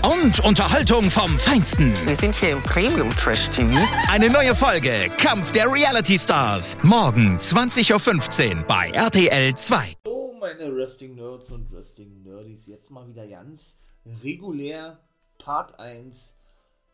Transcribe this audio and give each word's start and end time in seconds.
Und 0.00 0.40
Unterhaltung 0.44 1.04
vom 1.04 1.38
Feinsten. 1.38 1.94
Wir 2.06 2.16
sind 2.16 2.34
hier 2.34 2.50
im 2.50 2.62
Premium 2.62 3.10
Trash 3.10 3.50
TV. 3.50 3.78
Eine 4.10 4.30
neue 4.30 4.54
Folge 4.54 5.10
Kampf 5.18 5.52
der 5.52 5.70
Reality 5.70 6.18
Stars. 6.18 6.78
Morgen 6.82 7.36
20.15 7.36 8.56
Uhr 8.56 8.62
bei 8.64 8.90
RTL 8.90 9.54
2. 9.54 9.94
So, 10.04 10.34
meine 10.40 10.74
Wrestling 10.74 11.14
Nerds 11.14 11.50
und 11.52 11.70
Wrestling 11.72 12.22
Nerdies, 12.22 12.66
jetzt 12.66 12.90
mal 12.90 13.06
wieder 13.06 13.26
ganz 13.26 13.76
regulär 14.22 14.98
Part 15.38 15.78
1 15.78 16.36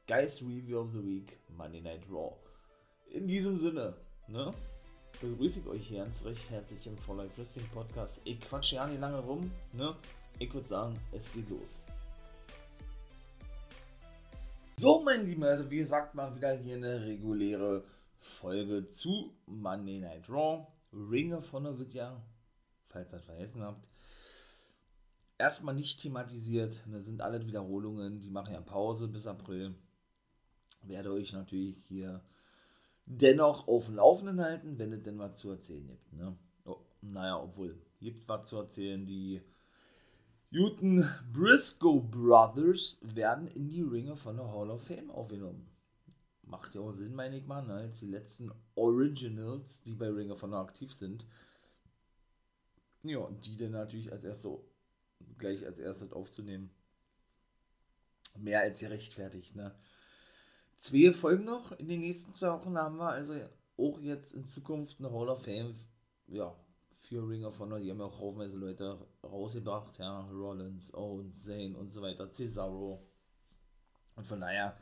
Guys 0.06 0.42
Review 0.42 0.80
of 0.80 0.90
the 0.92 1.04
Week 1.04 1.38
Monday 1.56 1.80
Night 1.80 2.02
Raw. 2.10 2.32
In 3.10 3.28
diesem 3.28 3.56
Sinne, 3.56 3.94
ne? 4.26 4.50
Begrüße 5.20 5.60
ich 5.60 5.66
euch 5.66 5.86
hier 5.86 6.04
ganz 6.04 6.24
recht 6.24 6.50
herzlich 6.50 6.86
im 6.86 6.96
For 6.96 7.16
Life 7.16 7.36
Wrestling 7.36 7.68
Podcast. 7.72 8.20
Ich 8.24 8.40
quatsche 8.40 8.76
ja 8.76 8.86
nicht 8.86 9.00
lange 9.00 9.18
rum, 9.18 9.50
ne? 9.72 9.94
Ich 10.38 10.52
würde 10.54 10.68
sagen, 10.68 10.94
es 11.12 11.32
geht 11.32 11.48
los. 11.50 11.82
So, 14.80 15.00
mein 15.00 15.26
Lieben, 15.26 15.42
also 15.42 15.68
wie 15.72 15.78
gesagt, 15.78 16.14
mal 16.14 16.36
wieder 16.36 16.52
hier 16.52 16.76
eine 16.76 17.04
reguläre 17.04 17.82
Folge 18.20 18.86
zu 18.86 19.34
Monday 19.44 19.98
Night 19.98 20.28
Raw. 20.28 20.68
Ring 20.92 21.32
of 21.32 21.52
Honor 21.52 21.80
wird 21.80 21.94
ja, 21.94 22.22
falls 22.86 23.12
ihr 23.12 23.16
das 23.16 23.24
vergessen 23.24 23.62
habt, 23.62 23.88
erstmal 25.36 25.74
nicht 25.74 26.00
thematisiert. 26.00 26.84
Das 26.86 27.06
sind 27.06 27.22
alle 27.22 27.44
Wiederholungen, 27.44 28.20
die 28.20 28.30
machen 28.30 28.54
ja 28.54 28.60
Pause 28.60 29.08
bis 29.08 29.26
April. 29.26 29.74
Werde 30.84 31.10
euch 31.10 31.32
natürlich 31.32 31.76
hier 31.88 32.22
dennoch 33.04 33.66
auf 33.66 33.86
dem 33.86 33.96
Laufenden 33.96 34.40
halten, 34.40 34.78
wenn 34.78 34.92
es 34.92 35.02
denn 35.02 35.18
was 35.18 35.40
zu 35.40 35.50
erzählen 35.50 35.88
gibt. 35.88 36.12
Ne? 36.12 36.38
Oh, 36.64 36.78
naja, 37.00 37.42
obwohl, 37.42 37.76
gibt 37.98 38.28
was 38.28 38.48
zu 38.48 38.58
erzählen, 38.58 39.04
die 39.04 39.42
guten 40.50 41.08
Briscoe 41.32 42.00
Brothers 42.00 42.98
werden 43.02 43.48
in 43.48 43.68
die 43.68 43.82
Ringe 43.82 44.16
von 44.16 44.36
der 44.36 44.50
Hall 44.50 44.70
of 44.70 44.82
Fame 44.82 45.10
aufgenommen. 45.10 45.68
Macht 46.42 46.74
ja 46.74 46.80
auch 46.80 46.92
Sinn, 46.92 47.14
meine 47.14 47.36
ich 47.36 47.46
mal. 47.46 47.62
Ne? 47.62 47.84
Jetzt 47.84 48.00
die 48.00 48.06
letzten 48.06 48.50
Originals, 48.74 49.82
die 49.82 49.94
bei 49.94 50.08
Ring 50.08 50.30
of 50.30 50.42
Honor 50.42 50.60
aktiv 50.60 50.92
sind. 50.92 51.26
Ja, 53.02 53.28
die 53.44 53.56
dann 53.56 53.72
natürlich 53.72 54.10
als 54.10 54.24
erste, 54.24 54.58
gleich 55.36 55.64
als 55.66 55.78
erstes 55.78 56.12
aufzunehmen. 56.12 56.70
Mehr 58.38 58.60
als 58.60 58.80
gerechtfertigt, 58.80 59.56
ne? 59.56 59.74
Zwei 60.76 61.12
Folgen 61.12 61.44
noch 61.44 61.72
in 61.72 61.88
den 61.88 62.00
nächsten 62.00 62.32
zwei 62.34 62.52
Wochen 62.52 62.78
haben 62.78 62.98
wir 62.98 63.10
also 63.10 63.34
auch 63.76 64.00
jetzt 64.00 64.32
in 64.32 64.46
Zukunft 64.46 65.00
eine 65.00 65.10
Hall 65.10 65.28
of 65.28 65.44
Fame, 65.44 65.74
ja, 66.28 66.54
für 67.08 67.26
Ring 67.26 67.44
of 67.44 67.58
Honor, 67.58 67.80
die 67.80 67.90
haben 67.90 68.00
ja 68.00 68.04
auch 68.04 68.20
haufenweise 68.20 68.58
Leute 68.58 68.98
rausgebracht, 69.24 69.98
ja, 69.98 70.20
Rollins, 70.30 70.92
Owens, 70.92 71.42
Zane 71.42 71.74
und 71.74 71.90
so 71.90 72.02
weiter, 72.02 72.30
Cesaro. 72.30 73.02
Und 74.14 74.26
von 74.26 74.40
daher 74.40 74.76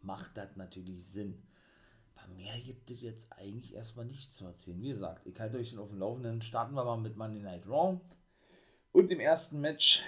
macht 0.00 0.36
das 0.36 0.56
natürlich 0.56 1.06
Sinn. 1.06 1.40
Bei 2.16 2.26
mehr 2.34 2.58
gibt 2.60 2.90
es 2.90 3.00
jetzt 3.00 3.32
eigentlich 3.32 3.74
erstmal 3.74 4.06
nicht 4.06 4.32
zu 4.32 4.44
erzählen. 4.44 4.80
Wie 4.82 4.88
gesagt, 4.88 5.24
ich 5.26 5.38
halte 5.38 5.58
euch 5.58 5.78
auf 5.78 5.90
dem 5.90 6.00
Laufenden. 6.00 6.42
Starten 6.42 6.74
wir 6.74 6.84
mal 6.84 6.96
mit 6.96 7.16
Monday 7.16 7.42
Night 7.42 7.68
Raw. 7.68 8.00
Und 8.90 9.12
im 9.12 9.20
ersten 9.20 9.60
Match, 9.60 10.02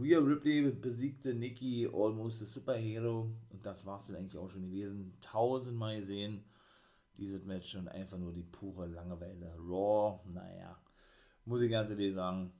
Rhea 0.00 0.18
Ripley 0.18 0.70
besiegte 0.70 1.34
Nikki 1.34 1.88
Almost 1.92 2.42
a 2.42 2.46
Superhero. 2.46 3.28
Und 3.50 3.66
das 3.66 3.84
war 3.84 3.98
es 3.98 4.06
dann 4.06 4.16
eigentlich 4.16 4.38
auch 4.38 4.50
schon 4.50 4.62
gewesen. 4.62 5.16
Tausendmal 5.20 5.98
gesehen, 5.98 6.44
dieses 7.16 7.44
Match 7.44 7.74
und 7.74 7.88
einfach 7.88 8.18
nur 8.18 8.32
die 8.32 8.44
pure 8.44 8.86
Langeweile. 8.86 9.56
Raw, 9.58 10.20
naja, 10.32 10.78
muss 11.48 11.62
ich 11.62 11.70
ganz 11.70 11.88
ehrlich 11.90 12.14
sagen, 12.14 12.52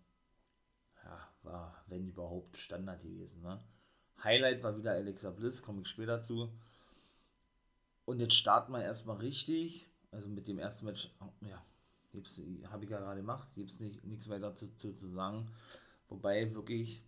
ja, 1.04 1.28
war, 1.42 1.84
wenn 1.88 2.08
überhaupt, 2.08 2.56
Standard 2.56 3.02
gewesen. 3.02 3.42
Ne? 3.42 3.60
Highlight 4.24 4.62
war 4.62 4.76
wieder 4.76 4.92
Alexa 4.92 5.30
Bliss, 5.30 5.62
komme 5.62 5.82
ich 5.82 5.88
später 5.88 6.22
zu. 6.22 6.50
Und 8.06 8.20
jetzt 8.20 8.34
starten 8.34 8.72
wir 8.72 8.82
erstmal 8.82 9.18
richtig. 9.18 9.86
Also 10.10 10.28
mit 10.28 10.48
dem 10.48 10.58
ersten 10.58 10.86
Match, 10.86 11.10
ja, 11.42 11.62
habe 12.70 12.84
ich 12.84 12.90
ja 12.90 12.98
gerade 12.98 13.20
gemacht, 13.20 13.52
gibt 13.54 13.70
es 13.70 13.78
nichts 13.78 14.28
weiter 14.30 14.54
zu, 14.54 14.74
zu, 14.76 14.94
zu 14.94 15.08
sagen. 15.08 15.46
Wobei 16.08 16.54
wirklich, 16.54 17.02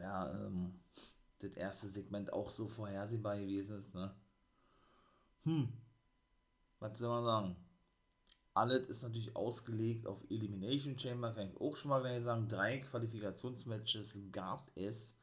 ja, 0.00 0.32
ähm, 0.32 0.80
das 1.40 1.52
erste 1.58 1.88
Segment 1.88 2.32
auch 2.32 2.48
so 2.48 2.66
vorhersehbar 2.68 3.38
gewesen 3.38 3.78
ist, 3.78 3.94
ne? 3.94 4.14
Hm, 5.44 5.68
was 6.80 6.98
soll 6.98 7.10
man 7.10 7.24
sagen? 7.24 7.67
Alles 8.58 8.88
ist 8.88 9.04
natürlich 9.04 9.36
ausgelegt 9.36 10.08
auf 10.08 10.18
Elimination 10.30 10.98
Chamber, 10.98 11.32
kann 11.32 11.48
ich 11.48 11.60
auch 11.60 11.76
schon 11.76 11.90
mal 11.90 12.00
gleich 12.00 12.24
sagen. 12.24 12.48
Drei 12.48 12.78
Qualifikationsmatches 12.78 14.08
gab 14.32 14.68
es. 14.74 15.14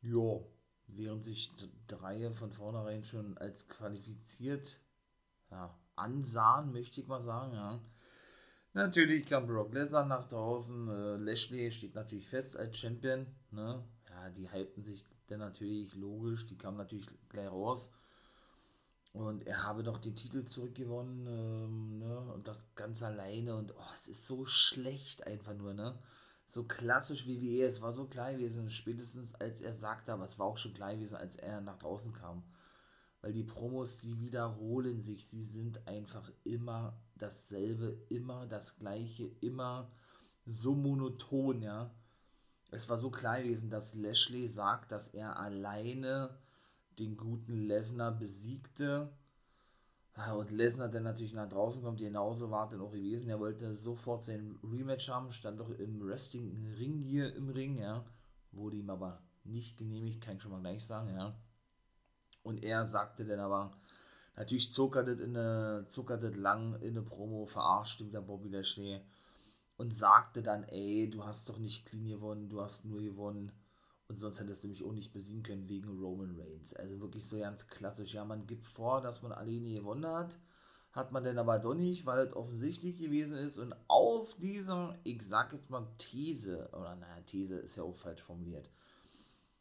Jo, 0.00 0.50
während 0.88 1.22
sich 1.22 1.52
drei 1.86 2.32
von 2.32 2.50
vornherein 2.50 3.04
schon 3.04 3.38
als 3.38 3.68
qualifiziert 3.68 4.80
ja, 5.52 5.72
ansahen, 5.94 6.72
möchte 6.72 7.00
ich 7.00 7.06
mal 7.06 7.22
sagen. 7.22 7.52
Ja. 7.52 7.80
Natürlich 8.72 9.26
kam 9.26 9.46
Brock 9.46 9.72
Lesnar 9.72 10.04
nach 10.04 10.28
draußen. 10.28 10.88
Äh, 10.88 11.16
Lashley 11.18 11.70
steht 11.70 11.94
natürlich 11.94 12.26
fest 12.26 12.56
als 12.56 12.76
Champion. 12.76 13.24
Ne? 13.52 13.84
Ja, 14.10 14.30
die 14.30 14.50
hypten 14.50 14.82
sich 14.82 15.04
dann 15.28 15.38
natürlich 15.38 15.94
logisch. 15.94 16.48
Die 16.48 16.58
kamen 16.58 16.76
natürlich 16.76 17.06
gleich 17.28 17.48
raus. 17.48 17.88
Und 19.14 19.46
er 19.46 19.62
habe 19.62 19.84
doch 19.84 19.98
den 19.98 20.16
Titel 20.16 20.44
zurückgewonnen, 20.44 21.26
ähm, 21.28 21.98
ne? 22.00 22.18
Und 22.32 22.48
das 22.48 22.66
ganz 22.74 23.00
alleine. 23.00 23.54
Und 23.54 23.70
oh, 23.70 23.90
es 23.94 24.08
ist 24.08 24.26
so 24.26 24.44
schlecht 24.44 25.24
einfach 25.24 25.54
nur, 25.54 25.72
ne? 25.72 25.96
So 26.48 26.64
klassisch 26.64 27.24
wie 27.26 27.40
WWE, 27.40 27.66
es 27.66 27.80
war 27.80 27.92
so 27.92 28.06
klar 28.06 28.32
gewesen, 28.32 28.70
spätestens 28.70 29.32
als 29.36 29.60
er 29.60 29.74
sagte, 29.76 30.12
aber 30.12 30.24
es 30.24 30.38
war 30.40 30.46
auch 30.46 30.58
schon 30.58 30.74
klar 30.74 30.94
gewesen, 30.94 31.14
als 31.14 31.36
er 31.36 31.60
nach 31.60 31.78
draußen 31.78 32.12
kam. 32.12 32.42
Weil 33.20 33.32
die 33.32 33.44
Promos, 33.44 33.98
die 33.98 34.20
wiederholen 34.20 35.00
sich, 35.00 35.24
sie 35.26 35.44
sind 35.44 35.86
einfach 35.86 36.28
immer 36.42 37.00
dasselbe, 37.14 37.96
immer 38.08 38.46
das 38.46 38.76
gleiche, 38.76 39.30
immer 39.40 39.92
so 40.44 40.74
monoton, 40.74 41.62
ja. 41.62 41.94
Es 42.72 42.88
war 42.88 42.98
so 42.98 43.10
klar 43.10 43.40
gewesen, 43.40 43.70
dass 43.70 43.94
Lashley 43.94 44.48
sagt, 44.48 44.90
dass 44.90 45.06
er 45.06 45.38
alleine 45.38 46.36
den 46.98 47.16
guten 47.16 47.66
Lesnar 47.66 48.12
besiegte. 48.12 49.10
Und 50.36 50.50
Lesnar 50.50 50.88
dann 50.88 51.02
natürlich 51.02 51.34
nach 51.34 51.48
draußen 51.48 51.82
kommt, 51.82 51.98
genauso 51.98 52.50
war 52.50 52.68
dann 52.68 52.80
auch 52.80 52.92
gewesen. 52.92 53.28
Er 53.28 53.40
wollte 53.40 53.76
sofort 53.76 54.22
sein 54.22 54.58
Rematch 54.62 55.08
haben, 55.08 55.32
stand 55.32 55.58
doch 55.58 55.70
im 55.70 56.06
Wrestling-Ring 56.06 57.02
hier 57.02 57.34
im 57.34 57.48
Ring, 57.48 57.76
ja. 57.76 58.04
Wurde 58.52 58.76
ihm 58.76 58.90
aber 58.90 59.20
nicht 59.42 59.76
genehmigt, 59.76 60.20
kann 60.20 60.36
ich 60.36 60.42
schon 60.42 60.52
mal 60.52 60.60
gleich 60.60 60.84
sagen, 60.84 61.14
ja. 61.14 61.34
Und 62.44 62.62
er 62.62 62.86
sagte 62.86 63.24
dann 63.24 63.40
aber, 63.40 63.72
natürlich 64.36 64.70
er 64.78 65.02
das, 65.02 65.20
in 65.20 65.36
eine, 65.36 65.86
er 66.08 66.18
das 66.18 66.36
lang 66.36 66.74
in 66.80 66.96
eine 66.96 67.02
Promo, 67.02 67.46
verarschte 67.46 68.06
wieder 68.06 68.22
Bobby 68.22 68.50
Lashley 68.50 69.00
und 69.76 69.96
sagte 69.96 70.42
dann, 70.42 70.62
ey, 70.64 71.10
du 71.10 71.24
hast 71.24 71.48
doch 71.48 71.58
nicht 71.58 71.86
clean 71.86 72.06
gewonnen, 72.06 72.48
du 72.48 72.60
hast 72.60 72.84
nur 72.84 73.02
gewonnen 73.02 73.50
und 74.14 74.20
sonst 74.20 74.38
hättest 74.38 74.62
du 74.62 74.68
mich 74.68 74.84
auch 74.84 74.92
nicht 74.92 75.12
besiegen 75.12 75.42
können 75.42 75.68
wegen 75.68 75.88
Roman 75.88 76.38
Reigns. 76.38 76.72
Also 76.72 77.00
wirklich 77.00 77.26
so 77.26 77.36
ganz 77.36 77.66
klassisch. 77.66 78.14
Ja, 78.14 78.24
man 78.24 78.46
gibt 78.46 78.64
vor, 78.64 79.00
dass 79.00 79.22
man 79.22 79.32
alleine 79.32 79.74
gewonnen 79.74 80.06
hat. 80.06 80.38
Hat 80.92 81.10
man 81.10 81.24
denn 81.24 81.36
aber 81.36 81.58
doch 81.58 81.74
nicht, 81.74 82.06
weil 82.06 82.24
es 82.24 82.36
offensichtlich 82.36 82.96
gewesen 82.96 83.36
ist. 83.36 83.58
Und 83.58 83.74
auf 83.88 84.36
dieser, 84.36 84.96
ich 85.02 85.20
sag 85.22 85.52
jetzt 85.52 85.68
mal 85.68 85.84
These, 85.98 86.68
oder 86.70 86.94
naja, 86.94 87.22
These 87.26 87.56
ist 87.56 87.74
ja 87.74 87.82
auch 87.82 87.96
falsch 87.96 88.22
formuliert, 88.22 88.70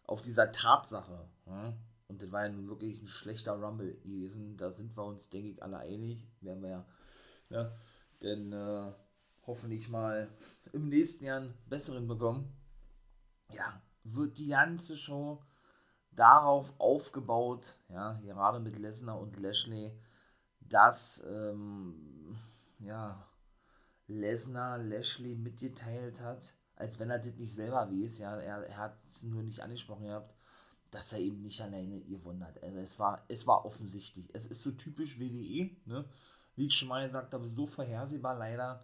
auf 0.06 0.22
dieser 0.22 0.52
Tatsache, 0.52 1.28
ja, 1.48 1.74
und 2.08 2.22
das 2.22 2.32
war 2.32 2.46
ja 2.46 2.52
nun 2.52 2.68
wirklich 2.68 3.02
ein 3.02 3.08
schlechter 3.08 3.54
Rumble 3.54 3.96
gewesen, 4.04 4.56
da 4.58 4.70
sind 4.70 4.96
wir 4.96 5.04
uns, 5.04 5.30
denke 5.30 5.50
ich, 5.50 5.64
alle 5.64 5.80
einig, 5.80 6.28
werden 6.42 6.62
wir 6.62 6.70
ja, 6.70 6.86
ja 7.50 7.76
denn 8.22 8.54
äh, 8.54 8.92
hoffentlich 9.48 9.90
mal 9.90 10.30
im 10.74 10.90
nächsten 10.90 11.24
Jahr 11.24 11.38
einen 11.38 11.56
besseren 11.66 12.08
bekommen. 12.08 12.54
Ja, 13.52 13.82
wird 14.04 14.38
die 14.38 14.48
ganze 14.48 14.98
Show 14.98 15.42
darauf 16.12 16.74
aufgebaut, 16.80 17.78
ja, 17.90 18.14
gerade 18.22 18.60
mit 18.60 18.78
Lesnar 18.78 19.20
und 19.20 19.40
Lashley, 19.40 19.92
dass 20.62 21.26
ähm, 21.30 22.38
ja, 22.80 23.28
Lesnar 24.08 24.78
Lashley 24.78 25.36
mitgeteilt 25.36 26.22
hat, 26.22 26.54
als 26.76 27.00
wenn 27.00 27.10
er 27.10 27.20
das 27.20 27.36
nicht 27.36 27.54
selber 27.54 27.90
weiß, 27.90 28.20
ja, 28.20 28.36
er, 28.36 28.68
er 28.68 28.78
hat 28.78 28.98
es 29.08 29.24
nur 29.24 29.44
nicht 29.44 29.62
angesprochen 29.62 30.06
gehabt, 30.06 30.34
dass 30.92 31.14
er 31.14 31.20
eben 31.20 31.42
nicht 31.42 31.62
alleine 31.62 32.02
gewonnen 32.02 32.46
hat. 32.46 32.62
Also 32.62 32.78
es 32.80 33.00
war, 33.00 33.24
es 33.28 33.48
war 33.48 33.66
offensichtlich. 33.66 34.30
Es 34.34 34.46
ist 34.46 34.62
so 34.62 34.72
typisch 34.72 35.20
WWE, 35.20 35.72
ne? 35.86 36.06
Wie 36.56 36.68
ich 36.68 36.76
schon 36.76 36.90
mal 36.90 37.06
gesagt 37.08 37.34
habe, 37.34 37.48
so 37.48 37.66
vorhersehbar 37.66 38.38
leider. 38.38 38.80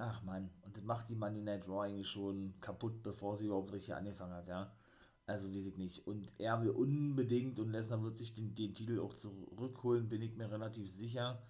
Ach 0.00 0.22
man, 0.22 0.48
und 0.64 0.76
das 0.76 0.84
macht 0.84 1.08
die 1.08 1.16
Night 1.16 1.66
Raw 1.66 1.84
eigentlich 1.84 2.06
schon 2.06 2.54
kaputt, 2.60 3.02
bevor 3.02 3.36
sie 3.36 3.46
überhaupt 3.46 3.72
richtig 3.72 3.94
angefangen 3.94 4.32
hat, 4.32 4.46
ja. 4.46 4.72
Also 5.26 5.50
weiß 5.50 5.66
ich 5.66 5.76
nicht. 5.76 6.06
Und 6.06 6.32
er 6.38 6.62
will 6.62 6.70
unbedingt 6.70 7.58
und 7.58 7.72
Lesnar 7.72 8.02
wird 8.02 8.16
sich 8.16 8.32
den, 8.32 8.54
den 8.54 8.74
Titel 8.74 9.00
auch 9.00 9.12
zurückholen, 9.12 10.08
bin 10.08 10.22
ich 10.22 10.36
mir 10.36 10.50
relativ 10.50 10.88
sicher. 10.88 11.42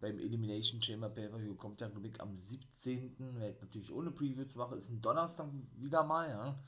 Beim 0.00 0.18
Elimination 0.18 0.80
Chamber 0.80 1.08
Pay-Per-View 1.08 1.56
kommt 1.56 1.80
ja, 1.80 1.88
glaube 1.88 2.08
am 2.18 2.36
17. 2.36 3.16
Werde 3.18 3.54
ich 3.54 3.60
natürlich 3.60 3.92
ohne 3.92 4.12
Previews 4.12 4.54
machen. 4.54 4.78
Ist 4.78 4.88
ein 4.88 5.02
Donnerstag 5.02 5.48
wieder 5.76 6.04
mal, 6.04 6.28
ja. 6.28 6.58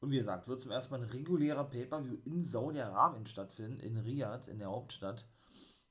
Und 0.00 0.12
wie 0.12 0.18
gesagt, 0.18 0.46
wird 0.46 0.60
zum 0.60 0.70
ersten 0.70 0.94
Mal 0.94 1.02
ein 1.02 1.10
regulärer 1.10 1.64
Pay-Per-View 1.64 2.18
in 2.24 2.44
Saudi-Arabien 2.44 3.26
stattfinden, 3.26 3.80
in 3.80 3.96
Riyadh, 3.96 4.48
in 4.48 4.60
der 4.60 4.68
Hauptstadt. 4.68 5.26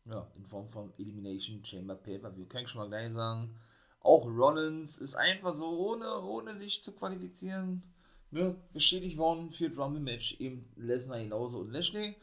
Ja, 0.05 0.31
in 0.35 0.45
Form 0.45 0.69
von 0.69 0.93
Elimination 0.97 1.65
Chamber 1.65 1.95
Pay-Per-View. 1.95 2.45
Kann 2.45 2.63
ich 2.63 2.69
schon 2.69 2.79
mal 2.79 2.87
gleich 2.87 3.11
sagen. 3.11 3.53
Auch 4.01 4.25
Rollins 4.25 4.99
ist 4.99 5.15
einfach 5.15 5.53
so, 5.55 5.65
ohne, 5.65 6.21
ohne 6.21 6.57
sich 6.57 6.81
zu 6.81 6.93
qualifizieren, 6.93 7.83
ne, 8.31 8.55
bestätigt 8.73 9.17
worden 9.17 9.51
für 9.51 9.73
Rumble-Match. 9.75 10.39
Eben 10.39 10.61
Lesnar 10.75 11.19
genauso 11.19 11.59
und 11.59 11.71
Lashley. 11.71 12.15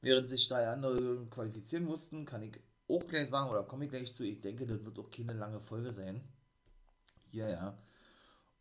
Während 0.00 0.28
sich 0.28 0.48
drei 0.48 0.68
andere 0.68 1.26
qualifizieren 1.30 1.84
mussten, 1.84 2.26
kann 2.26 2.42
ich 2.42 2.60
auch 2.88 3.06
gleich 3.06 3.30
sagen, 3.30 3.50
oder 3.50 3.62
komme 3.62 3.84
ich 3.84 3.90
gleich 3.90 4.12
zu, 4.12 4.24
ich 4.24 4.40
denke, 4.40 4.66
das 4.66 4.84
wird 4.84 4.98
auch 4.98 5.10
keine 5.10 5.32
lange 5.32 5.60
Folge 5.60 5.92
sein. 5.92 6.20
Hier, 7.30 7.48
ja. 7.48 7.78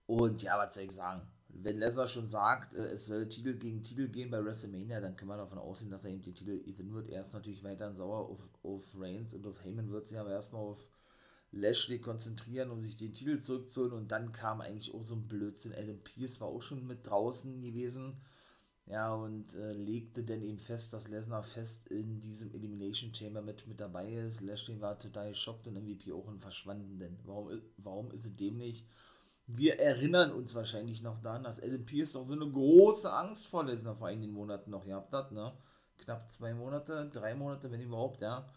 Und 0.06 0.42
ja, 0.42 0.58
was 0.58 0.74
soll 0.74 0.86
ich 0.86 0.92
sagen? 0.92 1.22
Wenn 1.50 1.78
Lesnar 1.78 2.08
schon 2.08 2.28
sagt, 2.28 2.74
äh, 2.74 2.86
es 2.86 3.06
soll 3.06 3.28
Titel 3.30 3.58
gegen 3.58 3.84
Titel 3.84 4.08
gehen 4.08 4.32
bei 4.32 4.44
WrestleMania, 4.44 5.00
dann 5.00 5.16
können 5.16 5.30
wir 5.30 5.38
davon 5.38 5.60
ausgehen, 5.60 5.92
dass 5.92 6.06
er 6.06 6.12
eben 6.12 6.24
den 6.24 6.34
Titel 6.34 6.64
gewinnen 6.64 6.94
wird. 6.94 7.10
Er 7.10 7.22
ist 7.22 7.34
natürlich 7.34 7.64
weiterhin 7.64 7.96
sauer 7.96 8.30
auf, 8.30 8.40
auf 8.64 8.84
Reigns 8.98 9.34
und 9.34 9.46
auf 9.46 9.64
Heyman 9.64 9.92
wird 9.92 10.08
sich 10.08 10.18
aber 10.18 10.32
erstmal 10.32 10.62
auf 10.62 10.88
Lashley 11.54 12.00
konzentrieren, 12.00 12.72
um 12.72 12.82
sich 12.82 12.98
den 12.98 13.14
Titel 13.14 13.40
zurückzuholen. 13.40 13.94
Und 13.94 14.12
dann 14.12 14.32
kam 14.32 14.62
eigentlich 14.62 14.94
auch 14.94 15.04
so 15.04 15.16
ein 15.16 15.28
Blödsinn. 15.28 15.74
Adam 15.74 16.00
Pierce 16.00 16.42
war 16.42 16.50
auch 16.50 16.62
schon 16.62 16.86
mit 16.86 17.08
draußen 17.08 17.62
gewesen 17.62 18.18
ja, 18.86 19.14
und 19.14 19.56
äh, 19.56 19.72
legte 19.72 20.24
dann 20.24 20.42
eben 20.42 20.60
fest, 20.60 20.94
dass 20.94 21.08
Lesnar 21.08 21.44
fest 21.44 21.88
in 21.88 22.20
diesem 22.20 22.54
Elimination 22.54 23.14
Chamber 23.14 23.42
Match 23.42 23.66
mit 23.66 23.80
dabei 23.80 24.12
ist. 24.12 24.42
Lashley 24.42 24.82
war 24.82 25.00
total 25.00 25.30
geschockt 25.30 25.68
und 25.68 25.76
MVP 25.76 26.12
auch 26.12 26.28
und 26.28 26.42
verschwanden 26.42 27.00
denn. 27.00 27.18
Warum, 27.24 27.62
warum 27.78 28.12
ist 28.12 28.26
es 28.26 28.36
dem 28.36 28.58
nicht? 28.58 28.86
Wir 29.48 29.80
erinnern 29.80 30.32
uns 30.32 30.56
wahrscheinlich 30.56 31.02
noch 31.02 31.22
daran, 31.22 31.44
dass 31.44 31.62
Adam 31.62 31.86
Pierce 31.86 32.16
noch 32.16 32.26
so 32.26 32.34
eine 32.34 32.50
große 32.50 33.12
Angst 33.12 33.48
vor 33.48 33.66
Lesnar 33.66 33.96
vor 33.96 34.08
einigen 34.08 34.34
Monaten 34.34 34.72
noch 34.72 34.86
gehabt 34.86 35.14
hat, 35.14 35.32
ne? 35.32 35.54
Knapp 35.98 36.30
zwei 36.32 36.54
Monate, 36.54 37.10
drei 37.14 37.36
Monate, 37.36 37.72
wenn 37.72 37.82
überhaupt, 37.82 38.22
ja. 38.22 38.50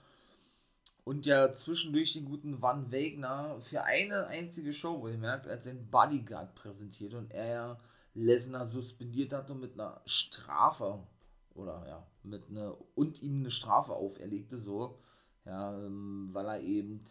Und 1.07 1.25
ja 1.25 1.53
zwischendurch 1.53 2.15
den 2.15 2.25
guten 2.25 2.61
Van 2.61 2.91
Wegner 2.91 3.61
für 3.61 3.85
eine 3.85 4.27
einzige 4.27 4.73
Show, 4.73 5.01
wo 5.01 5.07
ihr 5.07 5.19
merkt, 5.19 5.47
als 5.47 5.65
sein 5.65 5.89
Bodyguard 5.89 6.57
präsentiert 6.57 7.15
und 7.15 7.31
er 7.31 7.47
ja 7.47 7.81
Lesnar 8.15 8.67
suspendiert 8.67 9.33
hat 9.33 9.49
und 9.49 9.61
mit 9.61 9.75
einer 9.75 10.01
Strafe 10.05 11.07
oder 11.55 11.87
ja, 11.87 12.05
mit 12.25 12.51
einer 12.51 12.77
und 12.97 13.23
ihm 13.23 13.39
eine 13.39 13.53
Strafe 13.53 13.93
auferlegte, 13.93 14.59
so, 14.59 14.99
ja, 15.45 15.79
ähm, 15.79 16.31
weil 16.33 16.47
er 16.47 16.61
eben 16.61 17.05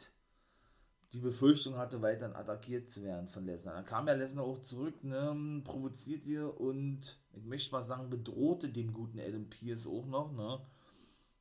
die 1.13 1.19
Befürchtung 1.19 1.77
hatte, 1.77 2.01
weiterhin 2.01 2.35
attackiert 2.35 2.89
zu 2.89 3.01
werden 3.01 3.29
von 3.29 3.45
Lesnar. 3.45 3.75
Dann 3.75 3.85
kam 3.85 4.09
ja 4.09 4.13
Lesnar 4.13 4.43
auch 4.43 4.61
zurück, 4.61 5.05
ne, 5.05 5.61
provozierte 5.63 6.51
und 6.51 7.17
ich 7.31 7.45
möchte 7.45 7.71
mal 7.71 7.85
sagen, 7.85 8.09
bedrohte 8.09 8.67
dem 8.67 8.91
guten 8.91 9.21
Adam 9.21 9.49
Pierce 9.49 9.87
auch 9.87 10.05
noch, 10.05 10.33
ne. 10.33 10.59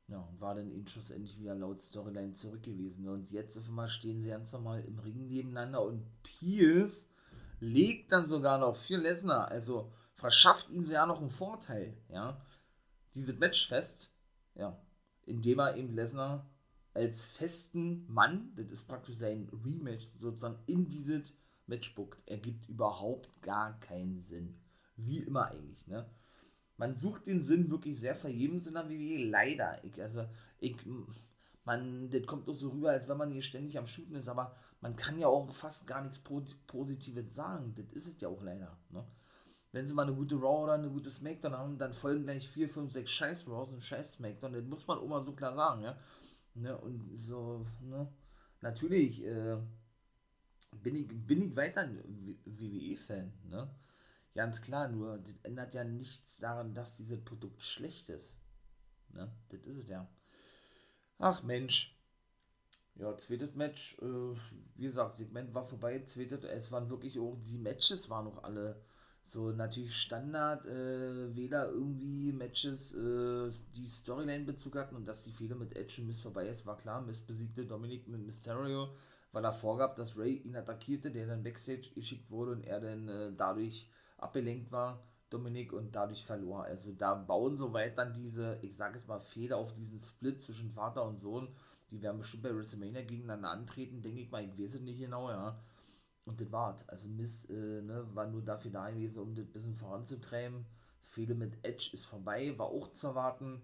Ja, 0.07 0.19
und 0.19 0.39
war 0.39 0.53
dann 0.53 0.69
eben 0.69 0.85
schlussendlich 0.87 1.39
wieder 1.39 1.55
laut 1.55 1.81
Storyline 1.81 2.33
zurück 2.33 2.63
gewesen. 2.63 3.05
Ne? 3.05 3.11
Und 3.11 3.31
jetzt 3.31 3.57
auf 3.57 3.67
einmal 3.67 3.87
stehen 3.87 4.21
sie 4.21 4.29
ganz 4.29 4.51
normal 4.51 4.81
im 4.85 4.99
Ring 4.99 5.27
nebeneinander 5.27 5.83
und 5.83 6.05
Pierce 6.21 7.11
legt 7.59 8.11
dann 8.11 8.25
sogar 8.25 8.59
noch 8.59 8.75
für 8.75 8.97
Lesnar, 8.97 9.47
also 9.47 9.91
verschafft 10.13 10.69
ihm 10.69 10.89
ja 10.89 11.05
noch 11.05 11.21
einen 11.21 11.29
Vorteil, 11.29 11.97
ja, 12.09 12.41
dieses 13.15 13.37
Match 13.37 13.67
fest, 13.67 14.11
ja, 14.53 14.79
indem 15.25 15.59
er 15.59 15.75
eben 15.75 15.93
Lesnar 15.93 16.49
als 16.93 17.25
festen 17.25 18.05
Mann, 18.07 18.53
das 18.55 18.67
ist 18.69 18.87
praktisch 18.87 19.15
sein 19.15 19.49
Rematch 19.65 20.05
sozusagen, 20.17 20.59
in 20.65 20.89
dieses 20.89 21.33
Match 21.67 21.93
buckt. 21.93 22.17
Ergibt 22.29 22.69
überhaupt 22.69 23.29
gar 23.41 23.79
keinen 23.79 24.21
Sinn. 24.23 24.57
Wie 24.95 25.19
immer 25.19 25.47
eigentlich, 25.47 25.85
ne? 25.87 26.09
Man 26.77 26.95
sucht 26.95 27.27
den 27.27 27.41
Sinn 27.41 27.69
wirklich 27.69 27.99
sehr 27.99 28.15
vergebens 28.15 28.67
in 28.67 28.73
der 28.73 28.89
WWE, 28.89 29.29
leider. 29.29 29.83
Ich, 29.83 30.01
also, 30.01 30.25
ich, 30.59 30.75
man, 31.63 32.09
das 32.09 32.25
kommt 32.25 32.47
doch 32.47 32.53
so 32.53 32.69
rüber, 32.69 32.91
als 32.91 33.07
wenn 33.07 33.17
man 33.17 33.31
hier 33.31 33.41
ständig 33.41 33.77
am 33.77 33.87
Shooten 33.87 34.15
ist, 34.15 34.27
aber 34.27 34.55
man 34.81 34.95
kann 34.95 35.17
ja 35.17 35.27
auch 35.27 35.51
fast 35.51 35.87
gar 35.87 36.01
nichts 36.01 36.19
Positives 36.67 37.33
sagen. 37.33 37.73
Das 37.75 37.91
ist 37.93 38.07
es 38.07 38.21
ja 38.21 38.27
auch 38.27 38.41
leider. 38.41 38.77
Ne? 38.89 39.03
Wenn 39.71 39.85
sie 39.85 39.93
mal 39.93 40.03
eine 40.03 40.15
gute 40.15 40.35
Raw 40.35 40.63
oder 40.63 40.73
eine 40.73 40.89
gute 40.89 41.09
Smackdown 41.09 41.53
haben, 41.53 41.77
dann 41.77 41.93
folgen 41.93 42.23
gleich 42.23 42.47
4, 42.49 42.69
5, 42.69 42.91
6 42.91 43.09
scheiß 43.09 43.49
Raws 43.49 43.73
und 43.73 43.81
scheiß 43.81 44.13
Smackdown. 44.13 44.53
Das 44.53 44.63
muss 44.63 44.87
man 44.87 44.99
auch 44.99 45.07
mal 45.07 45.21
so 45.21 45.33
klar 45.33 45.55
sagen, 45.55 45.81
ja. 45.81 45.97
Ne? 46.53 46.77
Und 46.77 47.17
so, 47.17 47.65
ne? 47.81 48.07
Natürlich 48.61 49.23
äh, 49.25 49.57
bin, 50.81 50.95
ich, 50.95 51.07
bin 51.07 51.41
ich 51.41 51.55
weiter 51.55 51.81
ein 51.81 52.37
WWE-Fan, 52.45 53.33
ne? 53.49 53.69
Ganz 54.35 54.61
klar, 54.61 54.89
nur 54.89 55.17
das 55.17 55.35
ändert 55.43 55.73
ja 55.73 55.85
nichts 55.85 56.39
daran, 56.39 56.73
dass 56.73 56.97
dieses 56.97 57.23
Produkt 57.23 57.63
schlecht 57.63 58.09
ist. 58.09 58.35
Ne? 59.13 59.31
Das 59.47 59.61
ist 59.61 59.77
es 59.77 59.87
ja. 59.87 60.09
Ach 61.17 61.41
Mensch. 61.43 61.97
Ja, 62.95 63.17
zweites 63.17 63.55
Match, 63.55 63.97
äh, 64.01 64.37
wie 64.75 64.83
gesagt, 64.83 65.17
Segment 65.17 65.53
war 65.53 65.63
vorbei. 65.63 66.01
Zweites, 66.03 66.43
es 66.43 66.71
waren 66.71 66.89
wirklich 66.89 67.17
auch, 67.17 67.37
die 67.43 67.57
Matches 67.57 68.09
waren 68.09 68.25
noch 68.25 68.43
alle 68.43 68.81
so 69.23 69.51
natürlich 69.51 69.95
Standard, 69.95 70.65
äh, 70.65 71.35
weder 71.35 71.69
irgendwie 71.69 72.31
Matches, 72.31 72.93
äh, 72.93 73.49
die 73.75 73.87
Storyline-Bezug 73.87 74.75
hatten 74.75 74.95
und 74.95 75.05
dass 75.07 75.23
die 75.23 75.31
Fehler 75.31 75.55
mit 75.55 75.75
Edge 75.75 76.01
und 76.01 76.07
Miss 76.07 76.21
vorbei 76.21 76.47
ist, 76.47 76.65
war 76.65 76.77
klar. 76.77 77.01
Miss 77.01 77.21
besiegte 77.21 77.65
Dominik 77.65 78.07
mit 78.07 78.21
Mysterio, 78.21 78.93
weil 79.31 79.45
er 79.45 79.53
vorgab, 79.53 79.95
dass 79.95 80.17
Ray 80.17 80.35
ihn 80.35 80.55
attackierte, 80.55 81.09
der 81.09 81.27
dann 81.27 81.43
Backstage 81.43 81.89
geschickt 81.95 82.29
wurde 82.29 82.51
und 82.51 82.63
er 82.63 82.79
dann 82.81 83.07
äh, 83.07 83.31
dadurch 83.35 83.89
abgelenkt 84.17 84.71
war. 84.71 85.03
Dominik 85.29 85.73
und 85.73 85.95
dadurch 85.95 86.25
verlor. 86.25 86.63
Also 86.63 86.93
da 86.93 87.15
bauen 87.15 87.57
soweit 87.57 87.97
dann 87.97 88.13
diese, 88.13 88.57
ich 88.61 88.75
sage 88.75 88.97
es 88.97 89.07
mal, 89.07 89.19
Fehler 89.19 89.57
auf 89.57 89.73
diesen 89.73 89.99
Split 89.99 90.41
zwischen 90.41 90.71
Vater 90.71 91.03
und 91.03 91.17
Sohn. 91.17 91.49
Die 91.91 92.01
werden 92.01 92.19
bestimmt 92.19 92.43
bei 92.43 92.55
WrestleMania 92.55 93.01
gegeneinander 93.01 93.49
antreten, 93.49 94.01
denke 94.01 94.21
ich 94.21 94.31
mal. 94.31 94.43
Ich 94.43 94.57
weiß 94.57 94.75
es 94.75 94.81
nicht 94.81 94.99
genau, 94.99 95.29
ja. 95.29 95.59
Und 96.25 96.41
das 96.41 96.51
war's. 96.51 96.87
Also 96.89 97.07
Miss 97.07 97.45
äh, 97.49 97.81
ne, 97.81 98.05
war 98.13 98.27
nur 98.27 98.41
dafür 98.41 98.71
da 98.71 98.89
gewesen, 98.89 99.19
um 99.19 99.35
das 99.35 99.45
ein 99.45 99.51
bisschen 99.51 99.75
voranzutreiben. 99.75 100.65
Fehler 101.03 101.35
mit 101.35 101.57
Edge 101.63 101.91
ist 101.93 102.05
vorbei, 102.05 102.57
war 102.57 102.67
auch 102.67 102.91
zu 102.91 103.07
erwarten 103.07 103.61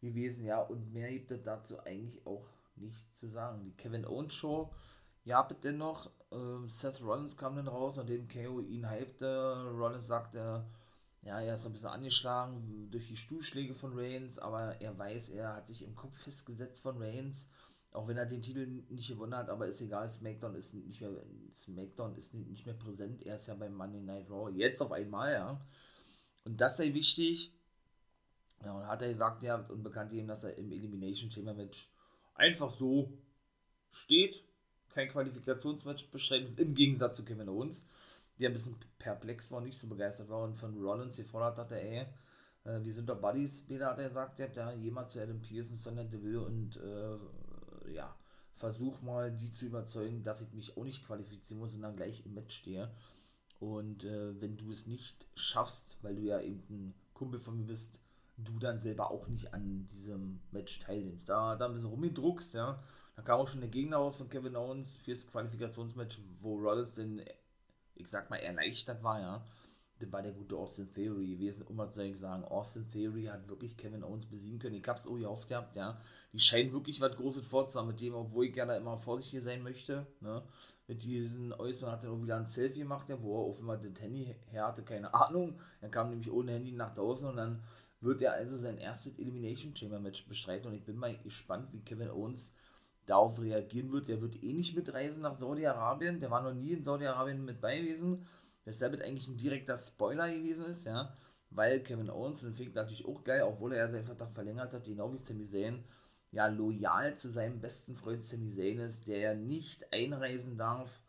gewesen, 0.00 0.44
ja. 0.44 0.60
Und 0.60 0.92
mehr 0.92 1.10
gibt 1.10 1.30
es 1.30 1.42
dazu 1.42 1.78
eigentlich 1.80 2.26
auch 2.26 2.46
nicht 2.76 3.14
zu 3.14 3.28
sagen. 3.28 3.62
Die 3.64 3.76
Kevin 3.76 4.04
Owens 4.04 4.34
Show, 4.34 4.70
ja, 5.24 5.42
bitte 5.42 5.72
noch. 5.72 6.10
Äh, 6.30 6.68
Seth 6.68 7.02
Rollins 7.02 7.36
kam 7.36 7.56
dann 7.56 7.68
raus, 7.68 7.96
nachdem 7.96 8.28
KO 8.28 8.60
ihn 8.60 8.90
hypte. 8.90 9.70
Rollins 9.76 10.06
sagte, 10.06 10.64
ja, 11.22 11.40
er 11.40 11.54
ist 11.54 11.64
ein 11.66 11.72
bisschen 11.72 11.88
angeschlagen 11.88 12.88
durch 12.90 13.06
die 13.06 13.16
Stuhlschläge 13.16 13.74
von 13.74 13.96
Reigns, 13.96 14.38
aber 14.38 14.80
er 14.80 14.98
weiß, 14.98 15.30
er 15.30 15.54
hat 15.54 15.68
sich 15.68 15.84
im 15.84 15.94
Kopf 15.94 16.18
festgesetzt 16.18 16.82
von 16.82 17.00
Reigns, 17.00 17.48
auch 17.92 18.08
wenn 18.08 18.16
er 18.16 18.26
den 18.26 18.42
Titel 18.42 18.66
nicht 18.88 19.08
gewonnen 19.08 19.36
hat, 19.36 19.48
aber 19.48 19.68
ist 19.68 19.80
egal, 19.80 20.08
SmackDown 20.08 20.56
ist 20.56 20.74
nicht 20.74 21.00
mehr, 21.00 21.12
SmackDown 21.54 22.16
ist 22.16 22.34
nicht 22.34 22.66
mehr 22.66 22.74
präsent, 22.74 23.22
er 23.22 23.36
ist 23.36 23.46
ja 23.46 23.54
beim 23.54 23.74
Monday 23.74 24.00
Night 24.00 24.28
Raw, 24.28 24.50
jetzt 24.50 24.80
auf 24.80 24.90
einmal, 24.90 25.32
ja. 25.32 25.60
Und 26.44 26.60
das 26.60 26.76
sei 26.76 26.92
wichtig. 26.92 27.52
Ja, 28.64 28.72
und 28.72 28.86
hat 28.86 29.02
er 29.02 29.08
gesagt, 29.08 29.42
ja, 29.42 29.56
und 29.56 29.82
bekannt 29.82 30.12
ihm, 30.12 30.26
dass 30.26 30.44
er 30.44 30.56
im 30.56 30.72
Elimination 30.72 31.30
Chamber 31.30 31.54
Match 31.54 31.88
einfach 32.34 32.70
so 32.70 33.12
steht, 33.90 34.44
kein 34.92 35.08
Qualifikationsmatch 35.08 36.10
bestreitet, 36.10 36.58
im 36.58 36.74
Gegensatz 36.74 37.16
zu 37.16 37.24
Kevin 37.24 37.48
Owens 37.48 37.86
die 38.38 38.46
ein 38.46 38.52
bisschen 38.52 38.76
perplex 38.98 39.50
war, 39.50 39.60
nicht 39.60 39.78
so 39.78 39.86
begeistert 39.86 40.28
war 40.28 40.42
und 40.42 40.56
von 40.56 40.76
Rollins 40.76 41.16
gefordert 41.16 41.58
hatte, 41.58 41.80
ey, 41.80 42.06
äh, 42.64 42.82
wir 42.82 42.92
sind 42.92 43.08
doch 43.08 43.20
Buddies, 43.20 43.60
später 43.60 43.86
hat 43.86 43.98
er 43.98 44.08
gesagt, 44.08 44.38
der 44.38 44.48
hat 44.48 44.56
ja 44.56 44.72
jemals 44.72 45.12
zu 45.12 45.22
Adam 45.22 45.40
Pearson, 45.40 45.76
sondern 45.76 46.10
Deville 46.10 46.40
und 46.40 46.76
äh, 46.76 47.92
ja, 47.92 48.14
versuch 48.56 49.00
mal 49.02 49.30
die 49.30 49.52
zu 49.52 49.66
überzeugen, 49.66 50.24
dass 50.24 50.40
ich 50.40 50.52
mich 50.52 50.76
auch 50.76 50.84
nicht 50.84 51.06
qualifizieren 51.06 51.60
muss 51.60 51.74
und 51.74 51.82
dann 51.82 51.96
gleich 51.96 52.24
im 52.24 52.34
Match 52.34 52.54
stehe. 52.54 52.90
Und 53.58 54.04
äh, 54.04 54.40
wenn 54.40 54.56
du 54.56 54.72
es 54.72 54.86
nicht 54.86 55.26
schaffst, 55.34 55.98
weil 56.02 56.16
du 56.16 56.22
ja 56.22 56.40
eben 56.40 56.64
ein 56.68 56.94
Kumpel 57.12 57.38
von 57.38 57.56
mir 57.56 57.66
bist, 57.66 58.00
du 58.36 58.58
dann 58.58 58.78
selber 58.78 59.10
auch 59.12 59.28
nicht 59.28 59.54
an 59.54 59.86
diesem 59.88 60.40
Match 60.50 60.80
teilnimmst. 60.80 61.28
Da, 61.28 61.54
da 61.54 61.66
ein 61.66 61.74
bisschen 61.74 61.90
rumgedruckst, 61.90 62.54
ja. 62.54 62.82
Da 63.14 63.22
kam 63.22 63.40
auch 63.40 63.48
schon 63.48 63.60
der 63.60 63.70
Gegner 63.70 63.98
raus 63.98 64.16
von 64.16 64.28
Kevin 64.28 64.56
Owens 64.56 64.96
fürs 64.98 65.30
Qualifikationsmatch, 65.30 66.18
wo 66.40 66.56
Rollins 66.56 66.92
den 66.92 67.22
ich 67.94 68.08
sag 68.08 68.30
mal, 68.30 68.36
erleichtert 68.36 69.02
war, 69.02 69.20
ja, 69.20 69.44
das 69.98 70.10
war 70.10 70.22
der 70.22 70.32
gute 70.32 70.56
Austin 70.56 70.90
Theory 70.90 71.34
gewesen. 71.34 71.66
Immer 71.68 71.88
soll 71.90 72.06
ich 72.06 72.18
sagen, 72.18 72.44
Austin 72.44 72.90
Theory 72.90 73.26
hat 73.26 73.48
wirklich 73.48 73.76
Kevin 73.76 74.02
Owens 74.02 74.26
besiegen 74.26 74.58
können. 74.58 74.74
Ich 74.74 74.88
hab's 74.88 75.06
auch 75.06 75.16
gehofft 75.16 75.48
gehabt, 75.48 75.76
ja. 75.76 75.98
Die 76.32 76.40
scheinen 76.40 76.72
wirklich 76.72 77.00
was 77.00 77.14
Großes 77.14 77.46
vorzuhaben 77.46 77.90
mit 77.90 78.00
dem, 78.00 78.14
obwohl 78.14 78.46
ich 78.46 78.52
gerne 78.52 78.76
immer 78.76 78.98
vorsichtig 78.98 79.42
sein 79.42 79.62
möchte, 79.62 80.06
ne. 80.20 80.42
Mit 80.88 81.04
diesen 81.04 81.52
Äußerungen 81.52 81.96
hat 81.96 82.04
er 82.04 82.10
auch 82.10 82.22
wieder 82.22 82.36
ein 82.36 82.46
Selfie 82.46 82.80
gemacht, 82.80 83.08
ja, 83.08 83.22
wo 83.22 83.36
er 83.36 83.46
auf 83.46 83.60
immer 83.60 83.76
das 83.76 84.00
Handy 84.00 84.34
her 84.50 84.66
hatte, 84.66 84.82
keine 84.82 85.14
Ahnung. 85.14 85.60
Er 85.80 85.88
kam 85.88 86.10
nämlich 86.10 86.30
ohne 86.30 86.52
Handy 86.52 86.72
nach 86.72 86.94
draußen 86.94 87.24
und 87.24 87.36
dann 87.36 87.62
wird 88.00 88.20
er 88.20 88.32
also 88.32 88.58
sein 88.58 88.78
erstes 88.78 89.16
Elimination 89.20 89.76
Chamber 89.76 90.00
Match 90.00 90.26
bestreiten 90.26 90.66
und 90.66 90.74
ich 90.74 90.84
bin 90.84 90.96
mal 90.96 91.16
gespannt, 91.18 91.72
wie 91.72 91.80
Kevin 91.80 92.10
Owens 92.10 92.56
darauf 93.06 93.40
reagieren 93.40 93.92
wird. 93.92 94.08
Der 94.08 94.20
wird 94.20 94.42
eh 94.42 94.52
nicht 94.52 94.76
mitreisen 94.76 95.22
nach 95.22 95.34
Saudi-Arabien. 95.34 96.20
Der 96.20 96.30
war 96.30 96.42
noch 96.42 96.54
nie 96.54 96.72
in 96.72 96.84
Saudi-Arabien 96.84 97.44
mit 97.44 97.60
bei 97.60 97.78
gewesen. 97.78 98.26
Weshalb 98.64 98.94
es 98.94 99.00
eigentlich 99.00 99.28
ein 99.28 99.36
direkter 99.36 99.76
Spoiler 99.76 100.28
gewesen 100.28 100.66
ist, 100.66 100.84
ja. 100.84 101.16
Weil 101.50 101.80
Kevin 101.80 102.10
Owens, 102.10 102.40
den 102.42 102.54
ich 102.58 102.74
natürlich 102.74 103.04
auch 103.04 103.24
geil, 103.24 103.42
obwohl 103.42 103.74
er 103.74 103.90
seinen 103.90 104.06
Vertrag 104.06 104.32
verlängert 104.32 104.72
hat, 104.72 104.84
genau 104.84 105.12
wie 105.12 105.18
Sami 105.18 105.44
Zayn, 105.44 105.84
ja, 106.30 106.46
loyal 106.46 107.16
zu 107.16 107.30
seinem 107.30 107.60
besten 107.60 107.94
Freund 107.96 108.22
Sami 108.22 108.54
Zayn 108.54 108.78
ist, 108.78 109.08
der 109.08 109.18
ja 109.18 109.34
nicht 109.34 109.92
einreisen 109.92 110.56
darf 110.56 111.02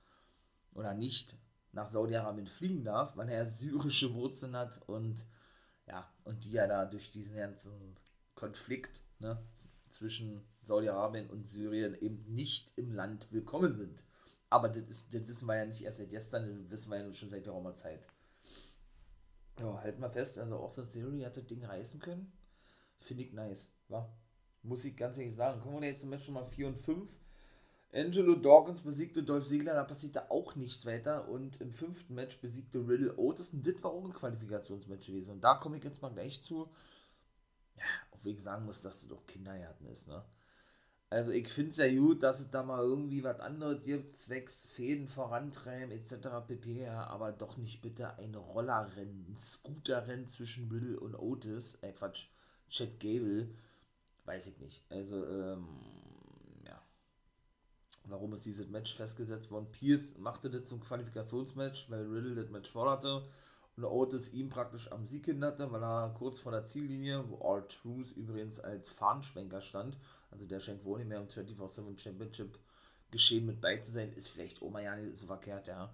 oder 0.74 0.94
nicht 0.94 1.38
nach 1.72 1.88
Saudi-Arabien 1.88 2.48
fliegen 2.48 2.84
darf, 2.84 3.16
weil 3.16 3.30
er 3.30 3.46
syrische 3.46 4.14
Wurzeln 4.14 4.56
hat 4.56 4.82
und 4.88 5.26
ja, 5.88 6.10
und 6.24 6.46
die 6.46 6.52
ja 6.52 6.68
da 6.68 6.86
durch 6.86 7.12
diesen 7.12 7.36
ganzen 7.36 7.98
Konflikt 8.36 9.02
ne, 9.20 9.42
zwischen 9.90 10.44
Saudi-Arabien 10.64 11.30
und 11.30 11.48
Syrien 11.48 11.96
eben 12.00 12.24
nicht 12.34 12.72
im 12.76 12.92
Land 12.92 13.28
willkommen 13.32 13.76
sind. 13.76 14.04
Aber 14.50 14.70
das, 14.70 14.84
ist, 14.84 15.14
das 15.14 15.28
wissen 15.28 15.48
wir 15.48 15.58
ja 15.58 15.66
nicht 15.66 15.82
erst 15.82 15.98
seit 15.98 16.10
gestern, 16.10 16.64
das 16.64 16.72
wissen 16.72 16.92
wir 16.92 17.00
ja 17.00 17.14
schon 17.14 17.30
seit 17.30 17.44
geraumer 17.44 17.76
Zeit. 17.76 18.06
Ja, 19.60 19.82
halten 19.82 20.02
wir 20.02 20.10
fest, 20.10 20.38
also 20.40 20.58
Austin 20.58 20.90
Theory 20.90 21.22
hat 21.22 21.38
das 21.38 21.46
Ding 21.46 21.64
reißen 21.64 22.00
können. 22.00 22.32
Finde 23.00 23.24
ich 23.24 23.34
nice, 23.34 23.70
wa? 23.88 24.12
Muss 24.64 24.86
ich 24.86 24.96
ganz 24.96 25.18
ehrlich 25.18 25.36
sagen. 25.36 25.62
Kommen 25.62 25.82
wir 25.82 25.90
jetzt 25.90 26.02
zum 26.02 26.10
Match 26.10 26.28
Nummer 26.28 26.46
4 26.46 26.68
und 26.68 26.80
5. 26.80 27.12
Angelo 27.92 28.36
Dawkins 28.36 28.82
besiegte 28.82 29.22
Dolph 29.22 29.46
Ziggler, 29.46 29.74
da 29.74 29.84
passierte 29.84 30.32
auch 30.32 30.56
nichts 30.56 30.86
weiter. 30.86 31.28
Und 31.28 31.60
im 31.60 31.72
fünften 31.72 32.16
Match 32.16 32.40
besiegte 32.40 32.80
Riddle 32.80 33.18
Otis. 33.18 33.54
Und 33.54 33.68
das 33.68 33.84
war 33.84 33.92
auch 33.92 34.06
ein 34.06 34.14
Qualifikationsmatch 34.14 35.08
gewesen. 35.08 35.32
Und 35.32 35.44
da 35.44 35.56
komme 35.56 35.78
ich 35.78 35.84
jetzt 35.84 36.02
mal 36.02 36.14
gleich 36.14 36.42
zu. 36.42 36.72
Ja, 37.76 37.84
auch 38.12 38.24
wenn 38.24 38.34
ich 38.34 38.42
sagen 38.42 38.66
muss, 38.66 38.82
dass 38.82 39.02
das 39.02 39.10
doch 39.10 39.28
Kindergarten 39.28 39.86
ist, 39.88 40.08
ne? 40.08 40.24
Also 41.14 41.30
ich 41.30 41.48
finde 41.48 41.70
es 41.70 41.78
ja 41.78 41.94
gut, 41.94 42.24
dass 42.24 42.40
es 42.40 42.50
da 42.50 42.64
mal 42.64 42.82
irgendwie 42.82 43.24
was 43.24 43.40
anderes 43.40 43.84
gibt, 43.84 44.18
zwecks 44.18 44.66
Fäden 44.66 45.08
vorantreiben 45.08 45.92
etc. 45.92 46.14
pp. 46.48 46.86
Ja, 46.86 47.06
aber 47.06 47.32
doch 47.32 47.56
nicht 47.58 47.84
bitte 47.84 48.18
ein 48.18 48.34
Rollerrennen, 48.34 49.28
ein 49.30 49.38
Scooterrennen 49.38 50.28
zwischen 50.28 50.72
Riddle 50.72 51.00
und 51.00 51.14
Otis, 51.14 51.78
äh 51.82 51.92
Quatsch, 51.92 52.30
Chad 52.68 53.00
Gable, 53.00 53.54
weiß 54.26 54.48
ich 54.48 54.58
nicht. 54.58 54.84
Also, 54.90 55.24
ähm, 55.24 55.68
ja. 56.66 56.82
Warum 58.06 58.34
ist 58.34 58.48
dieses 58.48 58.68
Match 58.70 58.96
festgesetzt 58.96 59.52
worden? 59.52 59.72
Pierce 59.72 60.18
machte 60.18 60.50
das 60.50 60.66
zum 60.66 60.80
Qualifikationsmatch, 60.80 61.92
weil 61.92 62.08
Riddle 62.08 62.34
das 62.34 62.50
Match 62.50 62.72
forderte 62.72 63.24
und 63.78 63.86
Otis 63.86 64.34
ihm 64.34 64.50
praktisch 64.50 64.92
am 64.92 65.06
Sieg 65.06 65.26
hinderte, 65.26 65.72
weil 65.72 65.84
er 65.84 66.16
kurz 66.18 66.40
vor 66.40 66.52
der 66.52 66.64
Ziellinie, 66.64 67.30
wo 67.30 67.38
All 67.48 67.68
Truth 67.68 68.12
übrigens 68.18 68.60
als 68.60 68.90
Fahnenschwenker 68.90 69.62
stand, 69.62 69.96
also 70.34 70.46
der 70.46 70.60
scheint 70.60 70.84
wohl 70.84 71.00
nicht 71.00 71.10
mehr 71.10 71.20
im 71.20 71.28
24-7 71.28 71.98
Championship 71.98 72.60
geschehen 73.12 73.46
mit 73.46 73.62
bei 73.62 73.78
zu 73.78 73.92
sein, 73.92 74.12
ist 74.14 74.30
vielleicht 74.30 74.62
Oma 74.62 74.82
ja 74.82 74.96
nicht 74.96 75.16
so 75.16 75.28
verkehrt, 75.28 75.68
ja. 75.68 75.94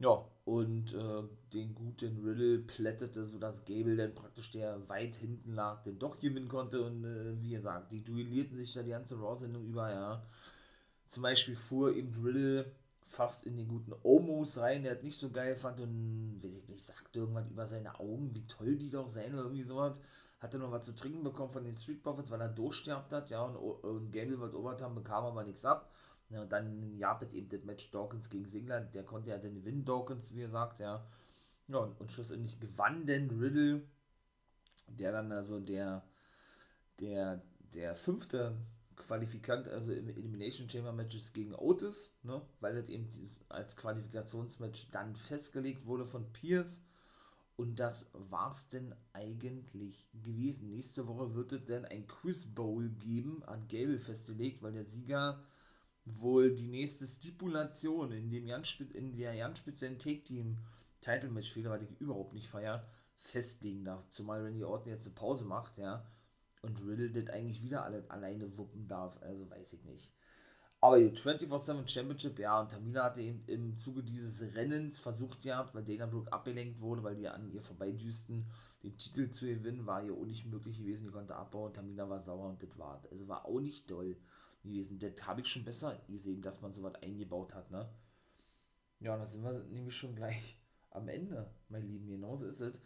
Ja, 0.00 0.24
und 0.44 0.94
äh, 0.94 1.22
den 1.52 1.74
guten 1.74 2.24
Riddle 2.24 2.60
plättete, 2.60 3.24
sodass 3.24 3.64
Gable 3.64 3.96
dann 3.96 4.14
praktisch, 4.14 4.52
der 4.52 4.88
weit 4.88 5.16
hinten 5.16 5.54
lag, 5.54 5.82
den 5.82 5.98
doch 5.98 6.18
gewinnen 6.18 6.48
konnte. 6.48 6.82
Und 6.82 7.04
äh, 7.04 7.42
wie 7.42 7.50
gesagt, 7.50 7.92
die 7.92 8.04
duellierten 8.04 8.56
sich 8.56 8.72
da 8.72 8.84
die 8.84 8.90
ganze 8.90 9.18
Raw-Sendung 9.18 9.66
über, 9.66 9.90
ja. 9.90 10.22
Zum 11.08 11.24
Beispiel 11.24 11.56
fuhr 11.56 11.96
eben 11.96 12.14
Riddle 12.24 12.70
fast 13.06 13.44
in 13.46 13.56
den 13.56 13.66
guten 13.66 13.92
Omos 14.04 14.58
rein, 14.58 14.84
der 14.84 14.92
hat 14.92 15.02
nicht 15.02 15.18
so 15.18 15.30
geil 15.30 15.56
fand 15.56 15.80
und, 15.80 16.40
weiß 16.42 16.52
ich 16.52 16.68
nicht, 16.68 16.84
sagte 16.84 17.20
irgendwann 17.20 17.50
über 17.50 17.66
seine 17.66 17.98
Augen, 17.98 18.34
wie 18.34 18.46
toll 18.46 18.76
die 18.76 18.90
doch 18.90 19.08
seien 19.08 19.32
oder 19.32 19.44
irgendwie 19.44 19.62
sowas 19.64 19.98
hatte 20.40 20.58
noch 20.58 20.70
was 20.70 20.86
zu 20.86 20.94
trinken 20.94 21.24
bekommen 21.24 21.50
von 21.52 21.64
den 21.64 21.76
Street 21.76 22.02
Profits, 22.02 22.30
weil 22.30 22.40
er 22.40 22.48
durchsterbt 22.48 23.12
hat, 23.12 23.30
ja, 23.30 23.42
und, 23.42 23.56
und 23.56 24.12
Gable 24.12 24.38
wird 24.38 24.54
Overtime, 24.54 24.94
bekam 24.94 25.24
aber 25.24 25.44
nichts 25.44 25.64
ab. 25.64 25.90
Ja, 26.30 26.42
und 26.42 26.52
dann 26.52 26.96
jagte 26.98 27.26
eben 27.32 27.48
das 27.48 27.64
Match 27.64 27.90
Dawkins 27.90 28.28
gegen 28.28 28.50
Singler, 28.50 28.80
der 28.80 29.02
konnte 29.02 29.30
ja 29.30 29.38
dann 29.38 29.54
gewinnen, 29.54 29.84
Dawkins, 29.84 30.34
wie 30.34 30.40
gesagt, 30.40 30.78
ja. 30.78 31.06
Ja, 31.68 31.78
und, 31.78 32.00
und 32.00 32.12
schlussendlich 32.12 32.60
gewann 32.60 33.06
denn 33.06 33.30
Riddle, 33.30 33.82
der 34.88 35.12
dann 35.12 35.32
also 35.32 35.60
der, 35.60 36.02
der, 37.00 37.42
der 37.74 37.94
fünfte 37.94 38.56
Qualifikant, 38.96 39.68
also 39.68 39.92
im 39.92 40.08
Elimination 40.08 40.68
Chamber 40.68 40.92
Matches 40.92 41.32
gegen 41.32 41.54
Otis, 41.54 42.14
ne, 42.22 42.42
weil 42.60 42.74
das 42.74 42.88
eben 42.88 43.10
als 43.48 43.76
Qualifikationsmatch 43.76 44.88
dann 44.90 45.16
festgelegt 45.16 45.86
wurde 45.86 46.06
von 46.06 46.32
Pierce 46.32 46.84
und 47.58 47.80
das 47.80 48.12
war's 48.14 48.68
denn 48.68 48.94
eigentlich 49.12 50.08
gewesen. 50.12 50.70
Nächste 50.70 51.08
Woche 51.08 51.34
wird 51.34 51.50
es 51.52 51.66
dann 51.66 51.84
ein 51.84 52.06
Quiz 52.06 52.46
Bowl 52.46 52.88
geben, 52.88 53.42
an 53.46 53.66
Gable 53.66 53.98
festgelegt, 53.98 54.62
weil 54.62 54.72
der 54.72 54.84
Sieger 54.84 55.42
wohl 56.04 56.54
die 56.54 56.68
nächste 56.68 57.04
Stipulation 57.04 58.12
in, 58.12 58.30
dem 58.30 58.46
ganz, 58.46 58.78
in 58.94 59.16
der 59.16 59.36
ganz 59.36 59.58
speziellen 59.58 59.98
Take-Team 59.98 60.58
Title 61.00 61.30
Match 61.30 61.52
Fehler, 61.52 61.70
weil 61.70 61.82
ich 61.82 62.00
überhaupt 62.00 62.32
nicht 62.32 62.48
feier, 62.48 62.86
festlegen 63.16 63.84
darf. 63.84 64.08
Zumal 64.08 64.44
Randy 64.44 64.62
Orton 64.62 64.92
jetzt 64.92 65.06
eine 65.06 65.16
Pause 65.16 65.44
macht, 65.44 65.78
ja, 65.78 66.06
und 66.62 66.80
Riddle 66.86 67.10
das 67.10 67.34
eigentlich 67.34 67.64
wieder 67.64 67.82
alle, 67.82 68.08
alleine 68.08 68.56
wuppen 68.56 68.86
darf. 68.86 69.20
Also 69.20 69.50
weiß 69.50 69.72
ich 69.72 69.84
nicht. 69.84 70.12
Aber 70.80 70.98
die 70.98 71.10
24-7 71.10 71.88
Championship, 71.88 72.38
ja, 72.38 72.60
und 72.60 72.70
Tamina 72.70 73.04
hatte 73.04 73.20
eben 73.20 73.42
im 73.46 73.76
Zuge 73.76 74.04
dieses 74.04 74.54
Rennens 74.54 75.00
versucht 75.00 75.44
ja, 75.44 75.68
weil 75.72 75.84
Dana 75.84 76.06
Brooke 76.06 76.32
abgelenkt 76.32 76.80
wurde, 76.80 77.02
weil 77.02 77.16
die 77.16 77.26
an 77.26 77.50
ihr 77.50 77.62
vorbeidüsten, 77.62 78.46
den 78.84 78.96
Titel 78.96 79.28
zu 79.30 79.46
gewinnen, 79.46 79.86
war 79.86 80.04
ja 80.04 80.12
auch 80.12 80.24
nicht 80.24 80.46
möglich 80.46 80.78
gewesen. 80.78 81.06
Die 81.06 81.12
konnte 81.12 81.34
abbauen, 81.34 81.72
Tamina 81.72 82.08
war 82.08 82.22
sauer 82.22 82.50
und 82.50 82.62
das 82.62 82.78
war, 82.78 83.02
also 83.10 83.26
war 83.26 83.44
auch 83.44 83.58
nicht 83.58 83.90
doll 83.90 84.16
gewesen. 84.62 85.00
Das 85.00 85.26
habe 85.26 85.40
ich 85.40 85.48
schon 85.48 85.64
besser 85.64 86.00
gesehen, 86.08 86.42
dass 86.42 86.60
man 86.60 86.72
sowas 86.72 86.94
eingebaut 87.02 87.54
hat, 87.54 87.72
ne? 87.72 87.88
Ja, 89.00 89.14
und 89.14 89.20
da 89.20 89.26
sind 89.26 89.42
wir 89.42 89.64
nämlich 89.64 89.94
schon 89.94 90.14
gleich 90.14 90.60
am 90.90 91.08
Ende, 91.08 91.50
mein 91.68 91.86
Lieben. 91.88 92.08
Genauso 92.08 92.44
ist 92.44 92.60
es. 92.60 92.80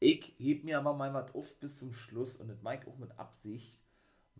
Ich 0.00 0.34
heb 0.38 0.64
mir 0.64 0.78
aber 0.78 0.94
mal 0.94 1.12
was 1.14 1.34
auf 1.34 1.58
bis 1.60 1.78
zum 1.78 1.92
Schluss 1.92 2.36
und 2.36 2.48
das 2.48 2.62
Mike 2.62 2.88
auch 2.88 2.98
mit 2.98 3.18
Absicht 3.18 3.80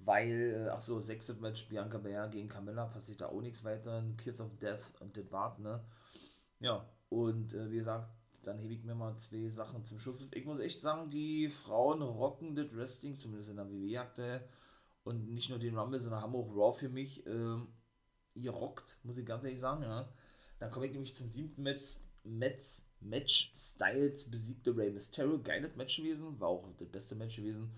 weil, 0.05 0.67
äh, 0.67 0.69
achso, 0.71 1.00
sechstes 1.00 1.40
Match 1.40 1.69
Bianca 1.69 1.99
Belair 1.99 2.28
gegen 2.28 2.49
Camilla 2.49 2.87
passiert 2.87 3.21
da 3.21 3.26
auch 3.26 3.40
nichts 3.40 3.64
weiter, 3.64 3.99
ein 3.99 4.17
Kiss 4.17 4.40
of 4.40 4.57
Death 4.59 4.93
und 5.00 5.17
das 5.17 5.31
warten, 5.31 5.62
ne? 5.62 5.85
Ja, 6.61 6.88
und 7.09 7.55
äh, 7.55 7.71
wie 7.71 7.76
gesagt, 7.76 8.09
dann 8.43 8.59
hebe 8.59 8.75
ich 8.75 8.85
mir 8.85 8.95
mal 8.95 9.17
zwei 9.17 9.49
Sachen 9.49 9.85
zum 9.85 9.99
Schluss. 9.99 10.26
Ich 10.33 10.45
muss 10.45 10.61
echt 10.61 10.81
sagen, 10.81 11.11
die 11.11 11.49
Frauen 11.49 12.02
rocken 12.02 12.55
das 12.55 12.75
Wrestling, 12.75 13.17
zumindest 13.17 13.50
in 13.50 13.57
der 13.57 13.71
WWE 13.71 14.00
aktuell. 14.00 14.49
Und 15.05 15.33
nicht 15.33 15.49
nur 15.50 15.59
den 15.59 15.76
Rumble, 15.76 16.00
sondern 16.00 16.23
haben 16.23 16.35
auch 16.35 16.55
Raw 16.55 16.76
für 16.76 16.88
mich 16.88 17.26
ähm, 17.26 17.69
gerockt, 18.35 18.99
muss 19.02 19.19
ich 19.19 19.26
ganz 19.26 19.45
ehrlich 19.45 19.61
sagen, 19.61 19.83
ja. 19.83 20.09
Dann 20.59 20.71
komme 20.71 20.87
ich 20.87 20.93
nämlich 20.93 21.14
zum 21.14 21.26
siebten 21.26 21.62
Match. 21.62 22.00
Match, 22.25 22.83
Match 23.00 23.52
Styles 23.57 24.31
besiegte 24.31 24.76
Rey 24.76 24.90
Mysterio. 24.90 25.40
Geiles 25.40 25.76
Match 25.76 25.97
gewesen, 25.97 26.38
war 26.40 26.49
auch 26.49 26.69
das 26.76 26.88
beste 26.88 27.14
Match 27.14 27.37
gewesen. 27.37 27.73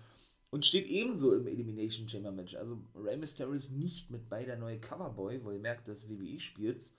Und 0.51 0.65
steht 0.65 0.87
ebenso 0.87 1.33
im 1.33 1.47
Elimination 1.47 2.09
Chamber 2.09 2.31
Match. 2.31 2.55
Also 2.55 2.77
Rey 2.93 3.15
Mysterio 3.15 3.53
ist 3.53 3.71
nicht 3.71 4.11
mit 4.11 4.27
bei 4.29 4.43
der 4.43 4.57
neue 4.57 4.79
Coverboy, 4.79 5.43
wo 5.43 5.51
ihr 5.51 5.59
merkt, 5.59 5.87
dass 5.87 6.09
WWE 6.09 6.39
spielt. 6.39 6.91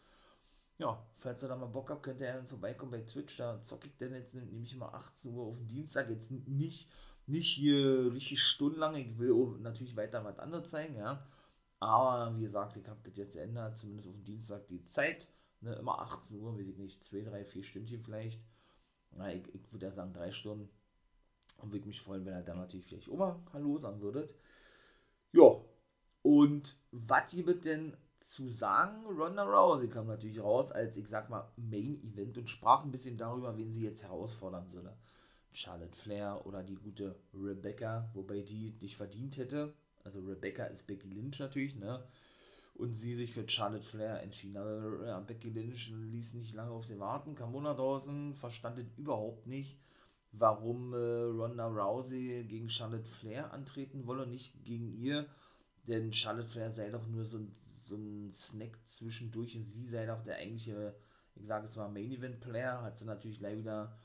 Ja, 0.79 1.07
falls 1.19 1.45
ihr 1.45 1.49
da 1.49 1.57
mal 1.57 1.67
Bock 1.67 1.91
habt, 1.91 2.03
könnt 2.03 2.21
ihr 2.21 2.33
dann 2.33 2.49
vorbeikommen 2.49 2.91
bei 2.93 3.03
Twitch. 3.03 3.37
Da 3.37 3.61
zocke 3.61 3.89
ich 3.89 3.97
dann 3.99 4.15
jetzt 4.15 4.35
nämlich 4.35 4.73
immer 4.73 4.95
18 4.95 5.35
Uhr 5.35 5.45
auf 5.45 5.59
den 5.59 5.69
Dienstag. 5.69 6.09
Jetzt 6.09 6.31
nicht, 6.31 6.91
nicht 7.27 7.49
hier 7.51 8.15
richtig 8.15 8.41
stundenlang. 8.41 8.97
Ich 8.97 9.19
will 9.19 9.59
natürlich 9.61 9.97
weiter 9.97 10.25
was 10.25 10.39
anderes 10.39 10.71
zeigen, 10.71 10.97
ja. 10.97 11.27
Aber 11.79 12.35
wie 12.39 12.43
gesagt, 12.43 12.77
ich 12.77 12.89
habe 12.89 13.01
das 13.05 13.17
jetzt 13.17 13.35
geändert, 13.35 13.77
zumindest 13.77 14.09
auf 14.09 14.15
den 14.15 14.25
Dienstag 14.25 14.67
die 14.69 14.85
Zeit. 14.85 15.29
Ne, 15.61 15.75
immer 15.75 16.01
18 16.01 16.41
Uhr, 16.41 16.57
weiß 16.57 16.67
ich 16.67 16.79
nicht, 16.79 17.05
2, 17.05 17.21
3, 17.21 17.45
4 17.45 17.63
Stündchen 17.65 18.03
vielleicht. 18.03 18.43
Na, 19.11 19.33
ich, 19.33 19.43
ich 19.55 19.71
würde 19.73 19.87
ja 19.87 19.93
sagen 19.93 20.15
3 20.15 20.33
Stunden. 20.33 20.71
Und 21.63 21.73
würde 21.73 21.87
mich 21.87 22.01
freuen, 22.01 22.25
wenn 22.27 22.35
ihr 22.35 22.43
dann 22.43 22.59
natürlich 22.59 22.87
vielleicht 22.87 23.09
Oma 23.09 23.41
Hallo 23.53 23.79
sagen 23.79 24.01
würdet. 24.01 24.35
Ja, 25.33 25.61
und 26.23 26.77
was 26.91 27.33
gibt 27.33 27.65
denn 27.65 27.97
zu 28.21 28.49
sagen? 28.49 29.07
Ronda 29.07 29.45
Rousey 29.45 29.89
kam 29.89 30.07
natürlich 30.07 30.41
raus 30.41 30.71
als, 30.71 30.97
ich 30.97 31.09
sag 31.09 31.31
mal, 31.31 31.51
Main 31.57 31.95
Event 32.03 32.37
und 32.39 32.49
sprach 32.49 32.85
ein 32.85 32.91
bisschen 32.91 33.17
darüber, 33.17 33.57
wen 33.57 33.73
sie 33.73 33.83
jetzt 33.83 34.03
herausfordern 34.03 34.69
solle. 34.69 34.97
Charlotte 35.53 35.97
Flair 35.97 36.47
oder 36.47 36.63
die 36.63 36.77
gute 36.77 37.17
Rebecca, 37.35 38.11
wobei 38.15 38.41
die 38.41 38.77
nicht 38.81 38.97
verdient 38.97 39.37
hätte. 39.37 39.75
Also 40.05 40.21
Rebecca 40.21 40.65
ist 40.65 40.87
Becky 40.87 41.09
Lynch 41.09 41.39
natürlich, 41.39 41.77
ne? 41.77 42.03
und 42.75 42.95
sie 42.95 43.15
sich 43.15 43.33
für 43.33 43.49
Charlotte 43.49 43.85
Flair 43.85 44.23
entschieden. 44.23 44.57
Aber 44.57 45.07
ja, 45.07 45.21
Becky 45.21 45.51
Lynch 45.51 45.91
ließ 45.91 46.35
nicht 46.35 46.55
lange 46.55 46.71
auf 46.71 46.85
sie 46.85 46.99
warten, 46.99 47.35
kam 47.35 47.53
Monat 47.53 47.79
draußen, 47.79 48.35
verstand 48.35 48.79
es 48.79 48.87
überhaupt 48.97 49.47
nicht, 49.47 49.79
warum 50.33 50.95
äh, 50.95 50.97
Ronda 50.97 51.67
Rousey 51.67 52.45
gegen 52.49 52.69
Charlotte 52.69 53.09
Flair 53.09 53.53
antreten 53.53 54.07
wolle 54.07 54.25
und 54.25 54.31
nicht 54.31 54.65
gegen 54.65 54.93
ihr. 54.93 55.27
Denn 55.87 56.13
Charlotte 56.13 56.49
Flair 56.49 56.73
sei 56.73 56.91
doch 56.91 57.07
nur 57.07 57.25
so 57.25 57.39
ein, 57.39 57.53
so 57.65 57.97
ein 57.97 58.33
Snack 58.33 58.79
zwischendurch 58.85 59.57
und 59.57 59.67
sie 59.67 59.87
sei 59.87 60.07
doch 60.07 60.23
der 60.23 60.37
eigentliche, 60.37 60.95
ich 61.35 61.47
sage 61.47 61.67
es 61.67 61.77
mal, 61.77 61.89
Main 61.89 62.13
Event 62.13 62.41
Player. 62.41 62.83
Hat 62.83 62.99
sie 62.99 63.05
natürlich 63.05 63.39
gleich 63.39 63.59
wieder 63.59 63.99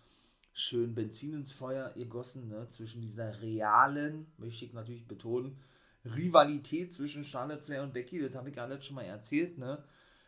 schön 0.53 0.96
Benzin 0.96 1.36
ins 1.36 1.51
Feuer 1.51 1.91
gegossen, 1.93 2.50
ne? 2.50 2.67
zwischen 2.69 3.01
dieser 3.01 3.41
realen, 3.41 4.25
möchte 4.38 4.65
ich 4.65 4.74
natürlich 4.74 5.07
betonen, 5.07 5.55
Rivalität 6.03 6.91
zwischen 6.91 7.24
Charlotte 7.24 7.63
Flair 7.63 7.84
und 7.84 7.93
Becky, 7.93 8.19
das 8.19 8.34
habe 8.34 8.50
ich 8.50 8.60
alles 8.60 8.84
schon 8.84 8.96
mal 8.96 9.03
erzählt, 9.03 9.57
ne? 9.60 9.84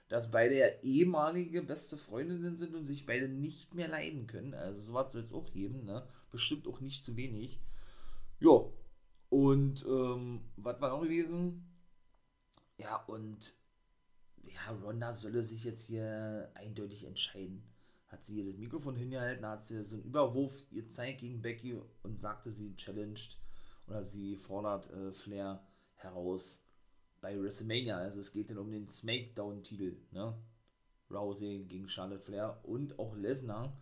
Dass 0.10 0.32
beide 0.32 0.58
ja 0.58 0.68
ehemalige 0.82 1.62
beste 1.62 1.98
Freundinnen 1.98 2.56
sind 2.56 2.76
und 2.76 2.86
sich 2.86 3.06
beide 3.06 3.30
nicht 3.30 3.74
mehr 3.74 3.88
leiden 3.88 4.28
können. 4.28 4.54
Also 4.54 4.82
sowas 4.82 5.14
soll 5.14 5.22
es 5.22 5.34
auch 5.34 5.52
geben, 5.52 5.86
ne? 5.86 6.06
bestimmt 6.32 6.68
auch 6.68 6.82
nicht 6.82 7.04
zu 7.04 7.16
wenig. 7.16 7.60
Ja, 8.40 8.64
und 9.30 9.86
ähm, 9.86 10.42
was 10.58 10.82
war 10.82 10.90
noch 10.90 11.02
gewesen? 11.02 11.66
Ja, 12.78 12.98
und 13.06 13.54
ja, 14.42 14.72
Ronda 14.84 15.14
solle 15.14 15.44
sich 15.44 15.64
jetzt 15.64 15.86
hier 15.86 16.52
eindeutig 16.56 17.06
entscheiden 17.06 17.64
hat 18.10 18.26
sie 18.26 18.40
ihr 18.40 18.46
das 18.52 18.58
Mikrofon 18.58 18.96
hingehalten, 18.96 19.46
hat 19.46 19.64
sie 19.64 19.84
so 19.84 19.96
einen 19.96 20.06
Überwurf 20.06 20.68
gezeigt 20.72 21.22
gegen 21.22 21.42
Becky 21.42 21.80
und 22.04 22.20
sagte, 22.20 22.52
sie 22.52 22.76
challenged 22.76 23.38
oder 23.88 24.04
sie 24.04 24.36
fordert 24.36 24.92
äh, 24.92 25.14
Flair 25.14 25.64
heraus 25.96 26.60
bei 27.22 27.40
WrestleMania. 27.40 27.98
Also 27.98 28.20
es 28.20 28.32
geht 28.32 28.50
dann 28.50 28.58
um 28.58 28.72
den 28.72 28.88
Smackdown-Titel, 28.88 29.98
ne? 30.12 30.36
Rousey 31.12 31.66
gegen 31.68 31.90
Charlotte 31.90 32.22
Flair 32.22 32.60
und 32.64 33.00
auch 33.00 33.16
Lesnar 33.16 33.74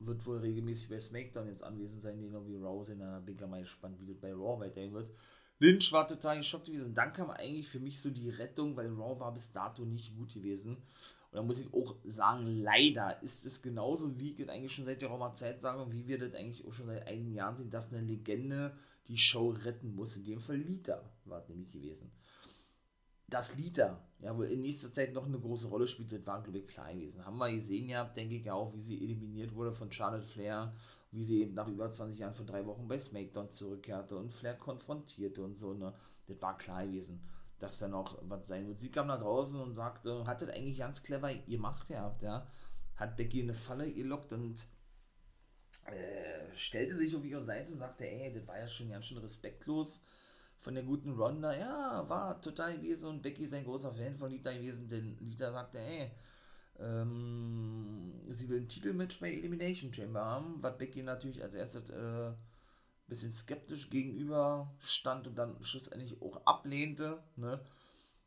wird 0.00 0.24
wohl 0.26 0.38
regelmäßig 0.38 0.88
bei 0.88 1.00
SmackDown 1.00 1.48
jetzt 1.48 1.62
anwesend 1.62 2.02
sein, 2.02 2.20
genau 2.20 2.46
wie 2.46 2.56
Rousey. 2.56 2.96
Da 2.96 3.20
bin 3.20 3.36
ich 3.36 3.46
mal 3.46 3.60
gespannt, 3.60 4.00
wie 4.00 4.06
das 4.06 4.20
bei 4.20 4.32
Raw 4.32 4.60
weitergehen 4.60 4.92
wird. 4.92 5.10
Lynch 5.60 5.92
war 5.92 6.06
total 6.06 6.36
geschockt 6.36 6.66
gewesen. 6.66 6.86
Und 6.86 6.94
dann 6.94 7.12
kam 7.12 7.30
eigentlich 7.30 7.68
für 7.68 7.80
mich 7.80 8.00
so 8.00 8.10
die 8.10 8.30
Rettung, 8.30 8.76
weil 8.76 8.88
Raw 8.88 9.18
war 9.18 9.32
bis 9.34 9.52
dato 9.52 9.84
nicht 9.84 10.16
gut 10.16 10.34
gewesen. 10.34 10.76
Und 11.30 11.36
da 11.36 11.42
muss 11.42 11.58
ich 11.58 11.72
auch 11.74 11.96
sagen, 12.04 12.46
leider 12.46 13.22
ist 13.22 13.44
es 13.44 13.60
genauso, 13.60 14.18
wie 14.18 14.30
ich 14.30 14.36
das 14.36 14.48
eigentlich 14.48 14.72
schon 14.72 14.84
seit 14.84 15.02
der 15.02 15.10
Roma 15.10 15.34
Zeit 15.34 15.60
sage 15.60 15.82
und 15.82 15.92
wie 15.92 16.06
wir 16.06 16.18
das 16.18 16.34
eigentlich 16.34 16.64
auch 16.64 16.72
schon 16.72 16.86
seit 16.86 17.06
einigen 17.06 17.34
Jahren 17.34 17.56
sehen, 17.56 17.70
dass 17.70 17.92
eine 17.92 18.00
Legende 18.00 18.74
die 19.08 19.18
Show 19.18 19.50
retten 19.50 19.94
muss. 19.94 20.16
In 20.16 20.24
dem 20.24 20.40
Fall 20.40 20.56
Lita 20.56 21.02
war 21.24 21.40
es 21.40 21.48
nämlich 21.48 21.72
gewesen. 21.72 22.10
Das 23.28 23.56
Lita, 23.56 24.02
ja, 24.20 24.36
wo 24.36 24.42
in 24.42 24.60
nächster 24.62 24.90
Zeit 24.92 25.12
noch 25.12 25.26
eine 25.26 25.38
große 25.38 25.68
Rolle 25.68 25.86
spielt, 25.86 26.12
das 26.12 26.26
war, 26.26 26.42
glaube 26.42 26.58
ich, 26.58 26.66
klar 26.66 26.92
gewesen. 26.92 27.24
Haben 27.24 27.38
wir 27.38 27.52
gesehen 27.52 27.88
ja, 27.88 28.04
denke 28.04 28.36
ich 28.36 28.50
auch, 28.50 28.72
wie 28.74 28.80
sie 28.80 29.02
eliminiert 29.02 29.54
wurde 29.54 29.72
von 29.72 29.92
Charlotte 29.92 30.26
Flair, 30.26 30.74
wie 31.10 31.24
sie 31.24 31.42
eben 31.42 31.54
nach 31.54 31.68
über 31.68 31.90
20 31.90 32.18
Jahren 32.18 32.34
von 32.34 32.46
drei 32.46 32.64
Wochen 32.66 32.88
bei 32.88 32.98
SmackDown 32.98 33.50
zurückkehrte 33.50 34.16
und 34.16 34.32
Flair 34.32 34.54
konfrontierte 34.54 35.42
und 35.42 35.56
so, 35.56 35.74
ne. 35.74 35.94
Das 36.26 36.40
war 36.40 36.56
klar 36.56 36.86
gewesen 36.86 37.20
dass 37.58 37.78
da 37.78 37.88
noch 37.88 38.18
was 38.22 38.46
sein 38.46 38.66
wird. 38.66 38.78
Sie 38.78 38.90
kam 38.90 39.08
da 39.08 39.16
draußen 39.16 39.58
und 39.60 39.74
sagte, 39.74 40.26
hat 40.26 40.42
das 40.42 40.50
eigentlich 40.50 40.78
ganz 40.78 41.02
clever 41.02 41.34
gemacht 41.34 41.88
gehabt, 41.88 42.22
ja. 42.22 42.46
Hat 42.96 43.16
Becky 43.16 43.42
eine 43.42 43.54
Falle 43.54 43.92
gelockt 43.92 44.32
und 44.32 44.66
äh, 45.86 46.54
stellte 46.54 46.96
sich 46.96 47.14
auf 47.14 47.24
ihre 47.24 47.44
Seite 47.44 47.72
und 47.72 47.78
sagte, 47.78 48.08
ey, 48.08 48.32
das 48.32 48.46
war 48.46 48.58
ja 48.58 48.66
schon 48.66 48.90
ganz 48.90 49.06
schön 49.06 49.18
respektlos 49.18 50.00
von 50.60 50.74
der 50.74 50.84
guten 50.84 51.12
Ronda. 51.12 51.56
Ja, 51.56 52.08
war 52.08 52.40
total 52.40 52.76
gewesen 52.76 53.08
und 53.08 53.22
Becky 53.22 53.44
ist 53.44 53.54
ein 53.54 53.64
großer 53.64 53.92
Fan 53.92 54.16
von 54.16 54.30
Lita 54.30 54.52
gewesen, 54.52 54.88
denn 54.88 55.16
Lita 55.20 55.52
sagte, 55.52 55.78
ey, 55.78 56.10
ähm, 56.80 58.12
sie 58.28 58.48
will 58.48 58.60
ein 58.60 58.68
Titelmatch 58.68 59.20
bei 59.20 59.32
Elimination 59.32 59.92
Chamber 59.92 60.24
haben, 60.24 60.62
was 60.62 60.78
Becky 60.78 61.02
natürlich 61.02 61.42
als 61.42 61.54
erstes 61.54 61.90
äh, 61.90 62.32
bisschen 63.08 63.32
skeptisch 63.32 63.90
gegenüber 63.90 64.70
stand 64.80 65.26
und 65.26 65.38
dann 65.38 65.56
schlussendlich 65.62 66.20
auch 66.20 66.44
ablehnte, 66.44 67.22
ne? 67.36 67.60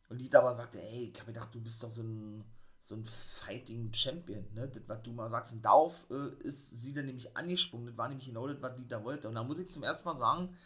Und 0.09 0.17
Lita 0.17 0.39
aber 0.39 0.53
sagte, 0.53 0.81
ey, 0.81 1.11
ich 1.13 1.19
hab 1.19 1.27
gedacht, 1.27 1.53
du 1.53 1.61
bist 1.61 1.81
doch 1.83 1.89
so 1.89 2.01
ein, 2.01 2.43
so 2.81 2.95
ein 2.95 3.05
Fighting 3.05 3.93
Champion, 3.93 4.45
ne? 4.53 4.67
Das, 4.67 4.81
was 4.87 5.03
du 5.03 5.11
mal 5.13 5.29
sagst. 5.29 5.53
Und 5.53 5.63
darauf 5.63 6.07
äh, 6.09 6.35
ist 6.43 6.75
sie 6.75 6.93
dann 6.93 7.05
nämlich 7.05 7.37
angesprungen. 7.37 7.87
Das 7.87 7.97
war 7.97 8.09
nämlich 8.09 8.27
genau 8.27 8.47
das, 8.47 8.61
was 8.61 8.77
Lita 8.77 9.03
wollte. 9.03 9.29
Und 9.29 9.35
da 9.35 9.43
muss 9.43 9.59
ich 9.59 9.69
zum 9.69 9.83
ersten 9.83 10.09
Mal 10.09 10.17
sagen, 10.17 10.57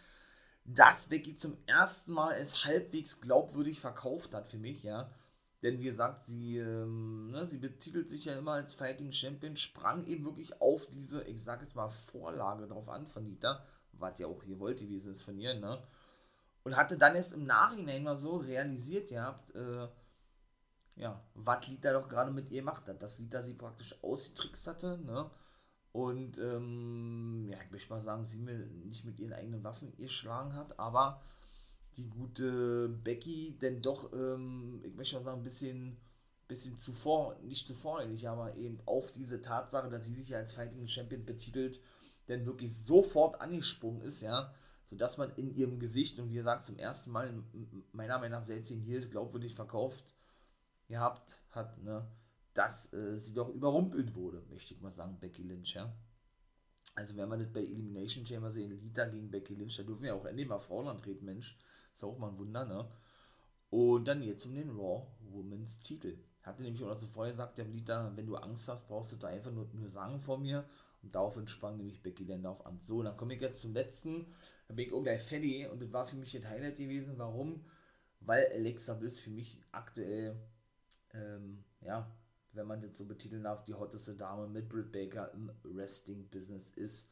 dass 0.65 1.07
Becky 1.09 1.35
zum 1.35 1.57
ersten 1.67 2.13
Mal 2.13 2.33
es 2.33 2.65
halbwegs 2.65 3.21
glaubwürdig 3.21 3.79
verkauft 3.79 4.33
hat 4.33 4.49
für 4.49 4.57
mich, 4.57 4.83
ja. 4.83 5.09
Denn 5.63 5.79
wie 5.79 5.85
gesagt, 5.85 6.25
sie, 6.25 6.57
ähm, 6.57 7.31
ne, 7.31 7.47
sie 7.47 7.57
betitelt 7.57 8.09
sich 8.09 8.25
ja 8.25 8.37
immer 8.37 8.53
als 8.53 8.73
Fighting 8.73 9.11
Champion, 9.11 9.57
sprang 9.57 10.05
eben 10.05 10.25
wirklich 10.25 10.61
auf 10.61 10.85
diese, 10.87 11.23
ich 11.23 11.43
sag 11.43 11.61
jetzt 11.61 11.75
mal, 11.75 11.89
Vorlage 11.89 12.67
drauf 12.67 12.89
an 12.89 13.07
von 13.07 13.25
Lita 13.25 13.63
was 13.99 14.19
ja 14.19 14.27
auch 14.27 14.43
gewollt 14.45 14.79
gewesen 14.79 15.11
ist 15.11 15.23
von 15.23 15.37
ihr, 15.37 15.53
ne? 15.55 15.81
Und 16.63 16.75
hatte 16.75 16.97
dann 16.97 17.15
erst 17.15 17.35
im 17.35 17.45
Nachhinein 17.45 18.03
mal 18.03 18.17
so 18.17 18.37
realisiert 18.37 19.09
gehabt, 19.09 19.53
äh, 19.55 19.87
ja, 20.95 21.21
was 21.35 21.67
Lita 21.67 21.93
doch 21.93 22.09
gerade 22.09 22.31
mit 22.31 22.49
ihr 22.49 22.61
gemacht 22.61 22.87
hat. 22.87 23.01
Dass 23.03 23.19
Lita 23.19 23.43
sie 23.43 23.53
praktisch 23.53 23.95
ausgetrickst 24.03 24.67
hatte, 24.67 24.97
ne? 24.99 25.29
Und, 25.95 26.39
ähm, 26.39 27.47
ja, 27.49 27.57
ich 27.63 27.71
möchte 27.71 27.89
mal 27.89 28.01
sagen, 28.01 28.25
sie 28.25 28.37
mir 28.37 28.65
nicht 28.83 29.05
mit 29.05 29.17
ihren 29.17 29.31
eigenen 29.31 29.63
Waffen 29.63 29.95
geschlagen 29.95 30.53
hat, 30.53 30.77
aber 30.77 31.21
die 31.95 32.09
gute 32.09 32.89
Becky 32.89 33.57
denn 33.61 33.81
doch, 33.81 34.11
ähm, 34.11 34.81
ich 34.83 34.93
möchte 34.93 35.15
mal 35.15 35.23
sagen, 35.23 35.39
ein 35.39 35.45
bisschen, 35.45 35.95
bisschen 36.49 36.77
zuvor, 36.77 37.37
nicht 37.43 37.65
zuvor, 37.65 38.01
aber 38.01 38.55
eben 38.57 38.77
auf 38.85 39.13
diese 39.13 39.41
Tatsache, 39.41 39.87
dass 39.87 40.05
sie 40.05 40.15
sich 40.15 40.27
ja 40.27 40.37
als 40.37 40.51
Fighting 40.51 40.85
Champion 40.89 41.23
betitelt, 41.23 41.79
denn 42.27 42.45
wirklich 42.45 42.77
sofort 42.77 43.39
angesprungen 43.39 44.01
ist, 44.01 44.19
ja, 44.19 44.53
sodass 44.87 45.17
man 45.17 45.31
in 45.37 45.55
ihrem 45.55 45.79
Gesicht 45.79 46.19
und 46.19 46.29
wie 46.29 46.35
gesagt 46.35 46.65
zum 46.65 46.77
ersten 46.77 47.11
Mal 47.11 47.41
meiner 47.93 48.19
Meinung 48.19 48.39
nach 48.39 48.45
16 48.45 48.81
Heels 48.81 49.09
glaubwürdig 49.11 49.55
verkauft 49.55 50.13
gehabt 50.89 51.41
hat, 51.51 51.81
ne, 51.81 52.05
dass 52.55 52.91
äh, 52.93 53.19
sie 53.19 53.33
doch 53.33 53.49
überrumpelt 53.49 54.15
wurde, 54.15 54.41
möchte 54.49 54.73
ich 54.73 54.81
mal 54.81 54.91
sagen, 54.91 55.19
Becky 55.19 55.43
Lynch, 55.43 55.75
ja. 55.75 55.93
Also 56.95 57.15
wenn 57.17 57.29
wir 57.29 57.37
das 57.37 57.51
bei 57.51 57.59
Elimination 57.59 58.25
Chamber 58.25 58.51
sehen, 58.51 58.71
Lita 58.81 59.05
gegen 59.05 59.29
Becky 59.29 59.53
Lynch, 59.53 59.75
da 59.75 59.83
dürfen 59.83 60.05
ja 60.05 60.13
auch 60.13 60.25
endlich 60.25 60.47
mal 60.47 60.59
Frauen 60.59 60.87
antreten, 60.87 61.25
Mensch, 61.25 61.59
ist 61.93 62.03
auch 62.03 62.17
mal 62.17 62.29
ein 62.29 62.37
Wunder, 62.37 62.65
ne. 62.65 62.89
Und 63.69 64.07
dann 64.07 64.23
jetzt 64.23 64.45
um 64.45 64.55
den 64.55 64.69
Raw 64.69 65.05
Women's 65.19 65.81
Titel. 65.81 66.17
Hatte 66.43 66.61
nämlich 66.61 66.81
auch 66.83 66.87
noch 66.87 66.97
zuvor 66.97 67.27
gesagt, 67.27 67.57
der 67.57 67.65
Lita, 67.65 68.15
wenn 68.15 68.27
du 68.27 68.35
Angst 68.37 68.69
hast, 68.69 68.87
brauchst 68.87 69.11
du 69.11 69.17
da 69.17 69.27
einfach 69.27 69.51
nur, 69.51 69.67
nur 69.73 69.89
sagen 69.89 70.21
vor 70.21 70.37
mir 70.37 70.63
und 71.05 71.13
daraufhin 71.13 71.47
sprang 71.47 71.75
nämlich 71.77 72.01
Becky 72.01 72.23
Landorf 72.23 72.65
an. 72.65 72.79
So, 72.81 73.03
dann 73.03 73.17
komme 73.17 73.35
ich 73.35 73.41
jetzt 73.41 73.61
zum 73.61 73.73
letzten. 73.73 74.33
Da 74.67 74.73
bin 74.73 74.87
ich 74.87 74.93
auch 74.93 75.03
gleich 75.03 75.21
fertig. 75.21 75.69
Und 75.69 75.81
das 75.81 75.91
war 75.91 76.05
für 76.05 76.15
mich 76.15 76.35
ein 76.35 76.47
Highlight 76.47 76.77
gewesen. 76.77 77.17
Warum? 77.17 77.65
Weil 78.21 78.47
Alexa 78.53 78.93
Bliss 78.93 79.19
für 79.19 79.29
mich 79.29 79.59
aktuell, 79.71 80.35
ähm, 81.13 81.63
ja, 81.81 82.11
wenn 82.55 82.67
man 82.67 82.81
das 82.81 82.97
so 82.97 83.05
betiteln 83.05 83.43
darf, 83.43 83.63
die 83.63 83.73
hotteste 83.73 84.15
Dame 84.15 84.47
mit 84.47 84.69
Britt 84.69 84.91
Baker 84.91 85.31
im 85.33 85.51
Wrestling-Business 85.63 86.71
ist. 86.75 87.09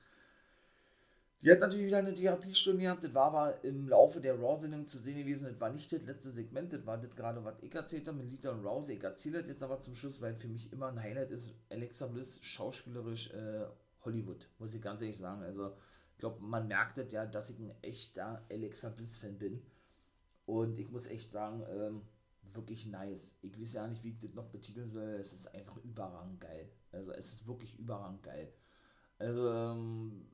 Die 1.41 1.51
hat 1.51 1.59
natürlich 1.59 1.87
wieder 1.87 1.97
eine 1.97 2.13
Therapiestunde 2.13 2.83
gehabt, 2.83 3.03
das 3.03 3.13
war 3.13 3.25
aber 3.25 3.63
im 3.65 3.89
Laufe 3.89 4.21
der 4.21 4.39
Raw-Sendung 4.39 4.87
zu 4.87 4.97
sehen 4.97 5.17
gewesen, 5.17 5.49
das 5.49 5.59
war 5.59 5.71
nicht 5.71 5.91
das 5.91 6.01
letzte 6.03 6.29
Segment, 6.29 6.71
das 6.71 6.85
war 6.85 6.97
das 6.97 7.13
gerade, 7.17 7.43
was 7.43 7.55
ich 7.59 7.75
erzählt 7.75 8.07
habe 8.07 8.19
mit 8.19 8.31
Lita 8.31 8.51
und 8.51 8.65
Rousey. 8.65 8.93
Ich 8.93 9.03
erzähle 9.03 9.39
das 9.39 9.49
jetzt 9.49 9.61
aber 9.61 9.81
zum 9.81 9.93
Schluss, 9.93 10.21
weil 10.21 10.35
für 10.35 10.47
mich 10.47 10.71
immer 10.71 10.87
ein 10.87 11.01
Highlight 11.01 11.31
ist, 11.31 11.53
Alexa 11.69 12.07
Bliss 12.07 12.39
schauspielerisch 12.43 13.33
äh, 13.33 13.65
Hollywood, 14.05 14.47
muss 14.57 14.73
ich 14.73 14.81
ganz 14.81 15.01
ehrlich 15.01 15.17
sagen. 15.17 15.43
Also, 15.43 15.75
ich 16.13 16.19
glaube, 16.19 16.41
man 16.41 16.69
merkt 16.69 16.97
das 16.97 17.11
ja, 17.11 17.25
dass 17.25 17.49
ich 17.49 17.59
ein 17.59 17.75
echter 17.81 18.41
Alexa 18.49 18.89
Bliss-Fan 18.89 19.37
bin. 19.37 19.61
Und 20.45 20.79
ich 20.79 20.89
muss 20.89 21.07
echt 21.07 21.31
sagen, 21.31 21.65
ähm, 21.69 22.01
wirklich 22.53 22.85
nice. 22.85 23.35
Ich 23.41 23.59
weiß 23.59 23.73
ja 23.73 23.87
nicht, 23.87 24.03
wie 24.03 24.09
ich 24.09 24.19
das 24.19 24.33
noch 24.33 24.49
betiteln 24.49 24.87
soll. 24.87 25.03
Es 25.03 25.33
ist 25.33 25.53
einfach 25.53 25.77
überragend 25.77 26.39
geil. 26.41 26.69
Also, 26.91 27.11
es 27.11 27.33
ist 27.33 27.47
wirklich 27.47 27.77
überragend 27.79 28.23
geil. 28.23 28.53
Also, 29.19 29.49
ähm, 29.49 30.25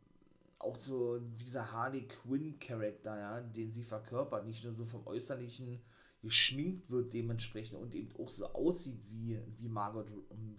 auch 0.59 0.75
so 0.75 1.19
dieser 1.19 1.71
Harley 1.71 2.07
Quinn-Charakter, 2.07 3.17
ja, 3.17 3.41
den 3.41 3.71
sie 3.71 3.83
verkörpert, 3.83 4.45
nicht 4.45 4.63
nur 4.63 4.73
so 4.73 4.85
vom 4.85 5.07
Äußerlichen 5.07 5.81
geschminkt 6.21 6.89
wird 6.89 7.13
dementsprechend 7.13 7.79
und 7.79 7.95
eben 7.95 8.13
auch 8.21 8.29
so 8.29 8.45
aussieht 8.47 8.99
wie, 9.07 9.39
wie 9.57 9.69
Margot, 9.69 10.11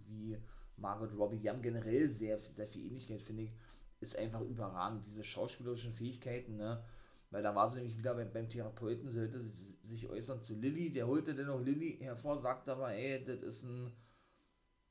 wie 0.07 0.39
Margot 0.79 1.13
Robbie, 1.17 1.39
die 1.39 1.51
haben 1.51 1.61
generell 1.61 2.09
sehr, 2.09 2.39
sehr 2.39 2.67
viel 2.67 2.87
Ähnlichkeit, 2.87 3.21
finde 3.21 3.43
ich, 3.43 3.53
ist 4.01 4.19
einfach 4.19 4.41
überragend. 4.41 5.05
Diese 5.05 5.23
schauspielerischen 5.23 5.93
Fähigkeiten, 5.93 6.57
ne? 6.57 6.83
Weil 7.31 7.43
da 7.43 7.55
war 7.55 7.69
sie 7.69 7.77
nämlich 7.77 7.97
wieder 7.97 8.15
beim, 8.15 8.33
beim 8.33 8.49
Therapeuten, 8.49 9.11
sollte 9.11 9.41
sie 9.41 9.77
sich 9.85 10.09
äußern 10.09 10.43
zu 10.43 10.55
Lilly, 10.55 10.93
der 10.93 11.07
holte 11.07 11.35
dann 11.35 11.49
auch 11.49 11.61
Lilly 11.61 11.99
hervor, 12.01 12.41
sagt 12.41 12.69
aber, 12.69 12.93
ey, 12.93 13.25
das 13.25 13.43
ist 13.43 13.65
ein, 13.65 13.93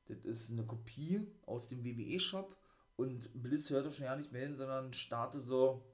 das 0.06 0.24
ist 0.24 0.52
eine 0.52 0.64
Kopie 0.64 1.26
aus 1.44 1.68
dem 1.68 1.84
WWE-Shop 1.84 2.56
und 2.96 3.30
Bliss 3.42 3.70
hörte 3.70 3.90
schon 3.90 4.06
ja 4.06 4.16
nicht 4.16 4.32
mehr 4.32 4.42
hin, 4.42 4.56
sondern 4.56 4.92
starte 4.92 5.40
so 5.40 5.84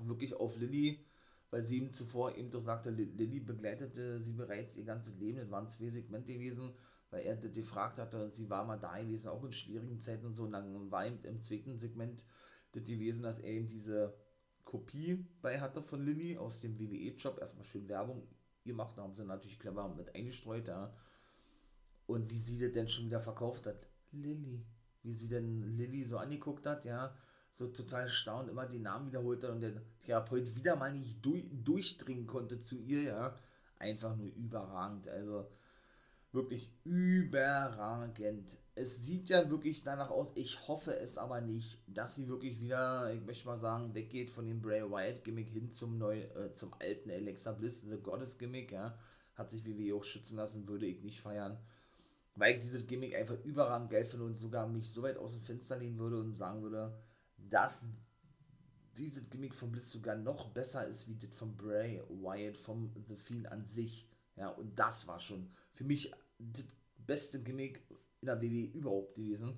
wirklich 0.00 0.34
auf 0.34 0.58
Lilly, 0.58 1.04
weil 1.50 1.62
sie 1.62 1.78
ihm 1.78 1.92
zuvor 1.92 2.36
eben 2.36 2.50
doch 2.50 2.62
sagte, 2.62 2.90
Lilly 2.90 3.40
begleitete 3.40 4.20
sie 4.20 4.32
bereits 4.32 4.76
ihr 4.76 4.84
ganzes 4.84 5.16
Leben. 5.16 5.38
Das 5.38 5.50
waren 5.50 5.68
zwei 5.68 5.90
Segmente 5.90 6.32
gewesen, 6.32 6.74
weil 7.10 7.24
er 7.24 7.36
das 7.36 7.52
gefragt 7.52 7.98
hatte 7.98 8.24
und 8.24 8.34
sie 8.34 8.50
war 8.50 8.64
mal 8.64 8.78
da 8.78 8.98
gewesen, 8.98 9.28
auch 9.28 9.44
in 9.44 9.52
schwierigen 9.52 10.00
Zeiten 10.00 10.26
und 10.26 10.34
so. 10.34 10.44
Und 10.44 10.52
dann 10.52 10.90
war 10.90 11.06
ihm 11.06 11.18
im 11.22 11.40
zweiten 11.40 11.78
Segment 11.78 12.24
das 12.72 12.84
gewesen, 12.84 13.22
dass 13.22 13.38
er 13.38 13.50
eben 13.50 13.68
diese 13.68 14.14
Kopie 14.66 15.26
bei 15.40 15.58
hatte 15.58 15.82
von 15.82 16.04
Lilly 16.04 16.36
aus 16.36 16.60
dem 16.60 16.78
WWE-Job. 16.78 17.38
Erstmal 17.40 17.64
schön 17.64 17.88
Werbung 17.88 18.28
gemacht, 18.66 18.98
da 18.98 19.02
haben 19.02 19.14
sie 19.14 19.24
natürlich 19.24 19.58
clever 19.58 19.88
mit 19.88 20.14
eingestreut, 20.14 20.68
ja. 20.68 20.92
Und 22.06 22.30
wie 22.30 22.38
sie 22.38 22.58
das 22.58 22.72
denn 22.72 22.88
schon 22.88 23.06
wieder 23.06 23.20
verkauft 23.20 23.66
hat. 23.66 23.88
Lilly. 24.12 24.62
Wie 25.02 25.14
sie 25.14 25.28
denn 25.28 25.62
Lilly 25.78 26.04
so 26.04 26.18
angeguckt 26.18 26.66
hat, 26.66 26.84
ja 26.84 27.16
so 27.56 27.68
total 27.68 28.08
staunend 28.08 28.50
immer 28.50 28.66
den 28.66 28.82
Namen 28.82 29.06
wiederholt 29.06 29.42
hat 29.42 29.50
und 29.50 29.60
der 29.60 29.72
Therapeut 30.04 30.54
wieder 30.54 30.76
mal 30.76 30.92
nicht 30.92 31.24
durch, 31.24 31.44
durchdringen 31.50 32.26
konnte 32.26 32.60
zu 32.60 32.78
ihr, 32.78 33.02
ja. 33.02 33.34
Einfach 33.78 34.14
nur 34.14 34.28
überragend. 34.28 35.08
Also 35.08 35.48
wirklich 36.36 36.70
überragend. 36.84 38.56
Es 38.76 39.04
sieht 39.04 39.28
ja 39.28 39.50
wirklich 39.50 39.82
danach 39.82 40.10
aus, 40.10 40.30
ich 40.36 40.68
hoffe 40.68 40.96
es 40.96 41.18
aber 41.18 41.40
nicht, 41.40 41.80
dass 41.88 42.14
sie 42.14 42.28
wirklich 42.28 42.60
wieder, 42.60 43.12
ich 43.12 43.22
möchte 43.22 43.46
mal 43.46 43.58
sagen, 43.58 43.94
weggeht 43.94 44.30
von 44.30 44.46
dem 44.46 44.62
Bray 44.62 44.82
Wyatt 44.82 45.24
Gimmick 45.24 45.48
hin 45.48 45.72
zum 45.72 45.98
neu, 45.98 46.20
äh, 46.20 46.52
zum 46.52 46.72
alten 46.78 47.10
Alexa 47.10 47.52
Bliss, 47.52 47.80
The 47.80 47.96
Goddess 47.96 48.38
Gimmick, 48.38 48.70
ja. 48.70 48.96
Hat 49.34 49.50
sich 49.50 49.66
WWE 49.66 49.96
auch 49.96 50.04
schützen 50.04 50.36
lassen, 50.36 50.68
würde 50.68 50.86
ich 50.86 51.02
nicht 51.02 51.20
feiern. 51.20 51.58
Weil 52.36 52.54
ich 52.54 52.60
dieses 52.60 52.86
Gimmick 52.86 53.16
einfach 53.16 53.42
überragend 53.44 53.90
geil 53.90 54.04
finde 54.04 54.26
und 54.26 54.34
sogar 54.34 54.68
mich 54.68 54.92
so 54.92 55.02
weit 55.02 55.18
aus 55.18 55.32
dem 55.32 55.42
Fenster 55.42 55.76
lehnen 55.76 55.98
würde 55.98 56.20
und 56.20 56.36
sagen 56.36 56.62
würde, 56.62 56.96
dass 57.38 57.86
dieses 58.96 59.28
Gimmick 59.30 59.54
von 59.54 59.72
Bliss 59.72 59.90
sogar 59.90 60.16
noch 60.16 60.50
besser 60.50 60.86
ist 60.86 61.08
wie 61.08 61.16
das 61.16 61.34
von 61.34 61.56
Bray 61.56 62.02
Wyatt 62.08 62.56
vom 62.56 62.92
The 63.08 63.16
Fiend 63.16 63.50
an 63.50 63.66
sich. 63.66 64.08
Ja, 64.36 64.48
und 64.50 64.78
das 64.78 65.08
war 65.08 65.18
schon 65.18 65.48
für 65.72 65.84
mich 65.84 66.12
das 66.38 66.66
beste 66.98 67.42
Gimmick 67.42 67.82
in 68.20 68.26
der 68.26 68.40
WWE 68.40 68.70
überhaupt 68.72 69.14
gewesen. 69.14 69.56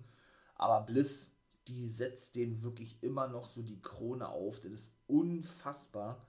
Aber 0.55 0.85
Bliss, 0.85 1.35
die 1.69 1.89
setzt 1.89 2.37
den 2.37 2.63
wirklich 2.63 3.03
immer 3.03 3.29
noch 3.29 3.47
so 3.47 3.63
die 3.63 3.81
Krone 3.81 4.29
auf. 4.29 4.61
Das 4.61 4.73
ist 4.73 4.97
unfassbar, 5.07 6.27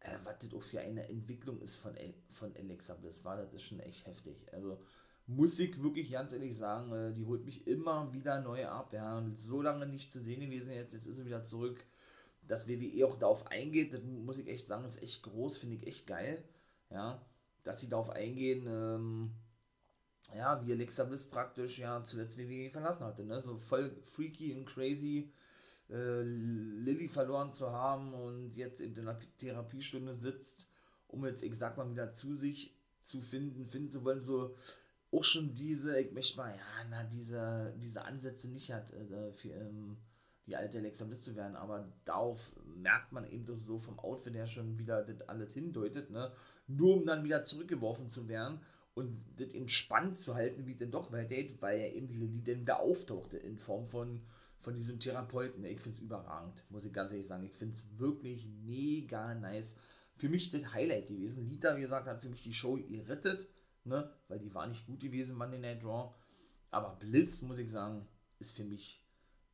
äh, 0.00 0.16
was 0.24 0.38
das 0.38 0.54
auch 0.54 0.62
für 0.62 0.80
eine 0.80 1.08
Entwicklung 1.08 1.60
ist 1.60 1.76
von, 1.76 1.94
von 2.28 2.54
Alexa 2.56 2.94
Bliss. 2.94 3.24
War 3.24 3.36
das 3.36 3.52
ist 3.52 3.62
schon 3.62 3.80
echt 3.80 4.06
heftig. 4.06 4.52
Also 4.52 4.78
muss 5.26 5.58
ich 5.58 5.82
wirklich 5.82 6.10
ganz 6.10 6.32
ehrlich 6.32 6.56
sagen, 6.56 6.92
äh, 6.92 7.12
die 7.12 7.24
holt 7.24 7.44
mich 7.44 7.66
immer 7.66 8.12
wieder 8.12 8.40
neu 8.40 8.66
ab. 8.66 8.92
Ja, 8.92 9.24
so 9.34 9.62
lange 9.62 9.86
nicht 9.86 10.12
zu 10.12 10.20
sehen 10.20 10.40
gewesen 10.40 10.74
jetzt, 10.74 10.92
jetzt 10.92 11.06
ist 11.06 11.16
sie 11.16 11.26
wieder 11.26 11.42
zurück. 11.42 11.84
Dass 12.46 12.68
WWE 12.68 13.06
auch 13.06 13.18
darauf 13.18 13.46
eingeht, 13.46 13.94
das 13.94 14.02
muss 14.02 14.36
ich 14.36 14.46
echt 14.48 14.66
sagen, 14.66 14.84
ist 14.84 15.02
echt 15.02 15.22
groß, 15.22 15.56
finde 15.56 15.76
ich 15.76 15.86
echt 15.86 16.06
geil. 16.06 16.44
Ja, 16.90 17.24
dass 17.62 17.80
sie 17.80 17.88
darauf 17.88 18.10
eingehen, 18.10 18.66
ähm, 18.68 19.30
ja, 20.32 20.64
wie 20.64 20.72
Alexa 20.72 21.04
Bliss 21.04 21.28
praktisch 21.28 21.78
ja 21.78 22.02
zuletzt 22.02 22.38
WWE 22.38 22.70
verlassen 22.70 23.04
hatte, 23.04 23.24
ne? 23.24 23.40
So 23.40 23.56
voll 23.56 23.94
freaky 24.02 24.54
und 24.54 24.66
crazy. 24.66 25.32
Äh, 25.90 26.22
Lilly 26.22 27.08
verloren 27.08 27.52
zu 27.52 27.70
haben 27.70 28.14
und 28.14 28.56
jetzt 28.56 28.80
in 28.80 28.94
der 28.94 29.18
Therapiestunde 29.38 30.14
sitzt, 30.14 30.66
um 31.08 31.26
jetzt, 31.26 31.42
ich 31.42 31.54
sag 31.54 31.76
mal, 31.76 31.90
wieder 31.90 32.12
zu 32.12 32.36
sich 32.36 32.74
zu 33.02 33.20
finden, 33.20 33.66
finden 33.66 33.90
zu 33.90 34.02
wollen, 34.02 34.20
so 34.20 34.56
auch 35.12 35.22
schon 35.22 35.54
diese, 35.54 36.00
ich 36.00 36.12
möchte 36.12 36.38
mal, 36.38 36.50
ja, 36.50 36.88
na, 36.90 37.04
diese, 37.04 37.74
diese 37.76 38.04
Ansätze 38.04 38.48
nicht 38.48 38.72
hat, 38.72 38.92
äh, 38.92 39.32
für 39.32 39.50
ähm, 39.50 39.98
die 40.46 40.56
alte 40.56 40.78
Alexa 40.78 41.04
Bliss 41.04 41.20
zu 41.20 41.36
werden, 41.36 41.56
aber 41.56 41.92
darauf 42.04 42.52
merkt 42.64 43.12
man 43.12 43.26
eben 43.26 43.46
doch 43.46 43.58
so 43.58 43.78
vom 43.78 43.98
Outfit 43.98 44.34
her 44.34 44.46
schon 44.46 44.78
wieder 44.78 45.04
das 45.04 45.28
alles 45.28 45.54
hindeutet, 45.54 46.10
ne? 46.10 46.32
Nur 46.66 46.96
um 46.96 47.06
dann 47.06 47.24
wieder 47.24 47.44
zurückgeworfen 47.44 48.08
zu 48.08 48.28
werden 48.28 48.60
und 48.94 49.24
das 49.36 49.54
eben 49.54 49.68
spannend 49.68 50.18
zu 50.18 50.34
halten, 50.34 50.66
wie 50.66 50.74
denn 50.74 50.90
doch 50.90 51.12
weitergeht, 51.12 51.60
weil 51.60 51.80
er 51.80 51.94
eben 51.94 52.08
die 52.08 52.16
Lilly 52.16 52.42
dann 52.42 52.64
da 52.64 52.76
auftauchte 52.76 53.36
in 53.36 53.58
Form 53.58 53.86
von, 53.86 54.20
von 54.60 54.74
diesem 54.74 55.00
Therapeuten. 55.00 55.64
Ich 55.64 55.80
finde 55.80 55.98
es 55.98 56.02
überragend, 56.02 56.64
muss 56.70 56.84
ich 56.84 56.92
ganz 56.92 57.10
ehrlich 57.10 57.26
sagen. 57.26 57.44
Ich 57.44 57.54
finde 57.54 57.74
es 57.74 57.84
wirklich 57.98 58.46
mega 58.64 59.34
nice. 59.34 59.76
Für 60.16 60.28
mich 60.28 60.50
das 60.50 60.72
Highlight 60.72 61.08
gewesen. 61.08 61.48
Lita, 61.48 61.76
wie 61.76 61.82
gesagt, 61.82 62.06
hat 62.06 62.22
für 62.22 62.28
mich 62.28 62.42
die 62.42 62.54
Show 62.54 62.76
gerettet 62.76 63.48
ne? 63.84 64.10
weil 64.28 64.38
die 64.38 64.54
war 64.54 64.66
nicht 64.66 64.86
gut 64.86 65.00
gewesen, 65.00 65.36
Monday 65.36 65.58
Night 65.58 65.84
Raw. 65.84 66.14
Aber 66.70 66.96
Bliss, 66.96 67.42
muss 67.42 67.58
ich 67.58 67.70
sagen, 67.70 68.06
ist 68.38 68.56
für 68.56 68.64
mich 68.64 69.02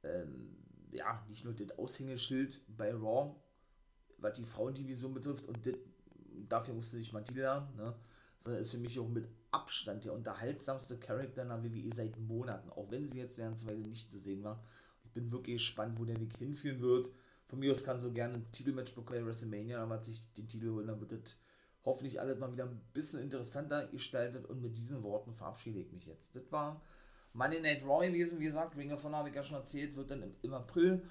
ähm, 0.02 0.56
ja 0.92 1.24
nicht 1.28 1.44
nur 1.44 1.54
das 1.54 1.78
Aushängeschild 1.78 2.60
bei 2.76 2.92
Raw, 2.92 3.34
was 4.18 4.34
die 4.34 4.44
Frauendivision 4.44 5.14
betrifft, 5.14 5.46
und 5.46 5.66
das, 5.66 5.74
dafür 6.48 6.74
musste 6.74 6.96
sich 6.96 7.12
Matilda, 7.12 7.70
ne? 7.76 7.94
Sondern 8.40 8.62
ist 8.62 8.70
für 8.72 8.78
mich 8.78 8.98
auch 8.98 9.08
mit 9.08 9.28
Abstand 9.50 10.04
der 10.04 10.14
unterhaltsamste 10.14 10.98
Charakter 10.98 11.44
der 11.44 11.62
WWE 11.62 11.94
seit 11.94 12.18
Monaten, 12.18 12.70
auch 12.70 12.90
wenn 12.90 13.06
sie 13.06 13.18
jetzt 13.18 13.38
eine 13.38 13.54
Weile 13.66 13.80
nicht 13.80 14.10
zu 14.10 14.18
sehen 14.18 14.42
war. 14.42 14.64
Ich 15.04 15.10
bin 15.12 15.30
wirklich 15.30 15.56
gespannt, 15.56 15.98
wo 15.98 16.04
der 16.04 16.20
Weg 16.20 16.36
hinführen 16.36 16.80
wird. 16.80 17.10
Von 17.48 17.58
mir 17.58 17.72
aus 17.72 17.84
kann 17.84 17.98
so 17.98 18.12
gerne 18.12 18.34
ein 18.34 18.50
Titelmatch 18.52 18.94
bekommen 18.94 19.20
bei 19.20 19.26
WrestleMania, 19.26 19.82
aber 19.82 20.02
sich 20.02 20.20
den 20.34 20.48
Titel 20.48 20.70
holen, 20.70 20.86
dann 20.86 21.00
wird 21.00 21.12
das 21.12 21.36
hoffentlich 21.84 22.20
alles 22.20 22.38
mal 22.38 22.52
wieder 22.52 22.64
ein 22.64 22.80
bisschen 22.92 23.20
interessanter 23.20 23.86
gestaltet 23.88 24.46
und 24.46 24.60
mit 24.62 24.78
diesen 24.78 25.02
Worten 25.02 25.34
verabschiede 25.34 25.80
ich 25.80 25.92
mich 25.92 26.06
jetzt. 26.06 26.36
Das 26.36 26.50
war 26.52 26.80
Money 27.32 27.60
Night 27.60 27.82
Raw 27.84 28.06
gewesen, 28.06 28.38
wie 28.38 28.44
gesagt, 28.44 28.76
Ring 28.76 28.92
of 28.92 29.02
Honor 29.02 29.18
habe 29.18 29.30
ich 29.30 29.34
ja 29.34 29.42
schon 29.42 29.58
erzählt, 29.58 29.96
wird 29.96 30.10
dann 30.10 30.22
im, 30.22 30.34
im 30.42 30.54
April 30.54 31.02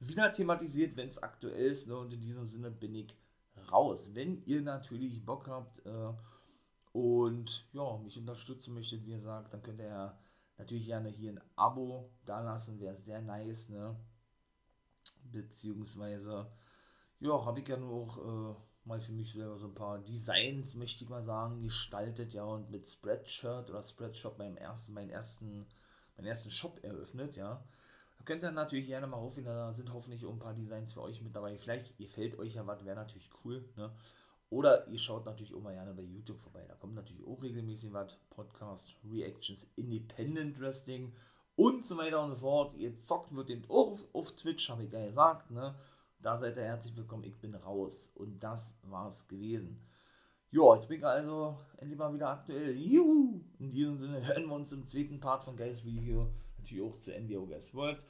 wieder 0.00 0.30
thematisiert, 0.32 0.96
wenn 0.96 1.08
es 1.08 1.22
aktuell 1.22 1.70
ist, 1.70 1.88
ne? 1.88 1.96
und 1.96 2.12
in 2.12 2.20
diesem 2.20 2.46
Sinne 2.46 2.70
bin 2.70 2.94
ich 2.94 3.16
raus. 3.72 4.10
Wenn 4.12 4.42
ihr 4.44 4.60
natürlich 4.60 5.24
Bock 5.24 5.46
habt 5.48 5.84
äh, 5.86 6.12
und 6.96 7.68
ja, 7.74 7.98
mich 7.98 8.16
unterstützen 8.16 8.72
möchtet, 8.72 9.04
wie 9.04 9.10
gesagt, 9.10 9.52
dann 9.52 9.62
könnt 9.62 9.80
ihr 9.80 10.18
natürlich 10.56 10.86
gerne 10.86 11.10
hier 11.10 11.32
ein 11.32 11.40
Abo 11.54 12.08
da 12.24 12.40
lassen, 12.40 12.80
wäre 12.80 12.96
sehr 12.96 13.20
nice, 13.20 13.68
ne? 13.68 13.94
Beziehungsweise, 15.30 16.50
ja, 17.20 17.44
habe 17.44 17.60
ich 17.60 17.68
ja 17.68 17.76
nur 17.76 17.92
auch 17.92 18.16
äh, 18.16 18.56
mal 18.88 18.98
für 18.98 19.12
mich 19.12 19.34
selber 19.34 19.58
so 19.58 19.66
ein 19.66 19.74
paar 19.74 19.98
Designs, 19.98 20.72
möchte 20.72 21.04
ich 21.04 21.10
mal 21.10 21.22
sagen, 21.22 21.60
gestaltet, 21.60 22.32
ja, 22.32 22.44
und 22.44 22.70
mit 22.70 22.86
Spreadshirt 22.86 23.68
oder 23.68 23.82
Spreadshop 23.82 24.38
meinem 24.38 24.56
ersten, 24.56 24.94
meinen 24.94 25.10
ersten, 25.10 25.66
meinen 26.16 26.28
ersten 26.28 26.50
Shop 26.50 26.82
eröffnet, 26.82 27.36
ja. 27.36 27.62
Da 28.16 28.24
könnt 28.24 28.42
ihr 28.42 28.52
natürlich 28.52 28.86
gerne 28.86 29.06
mal 29.06 29.18
raufgehen, 29.18 29.44
da 29.44 29.74
sind 29.74 29.92
hoffentlich 29.92 30.24
auch 30.24 30.32
ein 30.32 30.38
paar 30.38 30.54
Designs 30.54 30.94
für 30.94 31.02
euch 31.02 31.20
mit 31.20 31.36
dabei. 31.36 31.58
Vielleicht 31.58 31.98
gefällt 31.98 32.38
euch 32.38 32.54
ja 32.54 32.66
was, 32.66 32.86
wäre 32.86 32.96
natürlich 32.96 33.28
cool, 33.44 33.68
ne. 33.76 33.94
Oder 34.48 34.86
ihr 34.88 34.98
schaut 34.98 35.26
natürlich 35.26 35.54
auch 35.54 35.60
mal 35.60 35.74
gerne 35.74 35.92
bei 35.92 36.02
YouTube 36.02 36.38
vorbei. 36.38 36.64
Da 36.68 36.74
kommt 36.74 36.94
natürlich 36.94 37.26
auch 37.26 37.42
regelmäßig 37.42 37.92
was. 37.92 38.16
Podcast, 38.30 38.94
Reactions, 39.10 39.66
Independent 39.74 40.60
Wrestling 40.60 41.12
und 41.56 41.84
so 41.84 41.96
weiter 41.96 42.22
und 42.22 42.30
so 42.30 42.36
fort. 42.36 42.74
Ihr 42.74 42.96
zockt 42.98 43.34
wird 43.34 43.48
den 43.48 43.64
auf, 43.68 44.04
auf 44.12 44.32
Twitch, 44.36 44.68
habe 44.70 44.84
ich 44.84 44.92
ja 44.92 45.04
gesagt, 45.04 45.50
ne? 45.50 45.74
Da 46.20 46.38
seid 46.38 46.56
ihr 46.56 46.64
herzlich 46.64 46.96
willkommen, 46.96 47.24
ich 47.24 47.36
bin 47.40 47.54
raus. 47.54 48.10
Und 48.14 48.40
das 48.40 48.76
war's 48.82 49.26
gewesen. 49.28 49.80
Ja, 50.50 50.74
jetzt 50.74 50.88
bin 50.88 50.98
ich 50.98 51.04
also 51.04 51.58
endlich 51.76 51.98
mal 51.98 52.14
wieder 52.14 52.28
aktuell. 52.28 52.76
Juhu! 52.76 53.40
In 53.58 53.72
diesem 53.72 53.98
Sinne 53.98 54.26
hören 54.26 54.46
wir 54.46 54.54
uns 54.54 54.72
im 54.72 54.86
zweiten 54.86 55.20
Part 55.20 55.42
von 55.42 55.56
Guys 55.56 55.84
Review 55.84 56.26
natürlich 56.58 56.84
auch 56.84 56.96
zu 56.98 57.12
NWO 57.12 57.46
Guys 57.46 57.74
World. 57.74 58.04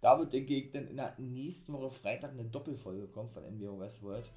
Da 0.00 0.18
wird, 0.18 0.32
denke 0.32 0.54
ich, 0.54 0.70
dann 0.72 0.88
in 0.88 0.96
der 0.96 1.14
nächsten 1.18 1.72
Woche 1.72 1.90
Freitag 1.90 2.32
eine 2.32 2.44
Doppelfolge 2.44 3.06
kommen 3.08 3.28
von 3.28 3.44
NWO 3.44 3.76
Guys 3.76 4.02
World. 4.02 4.30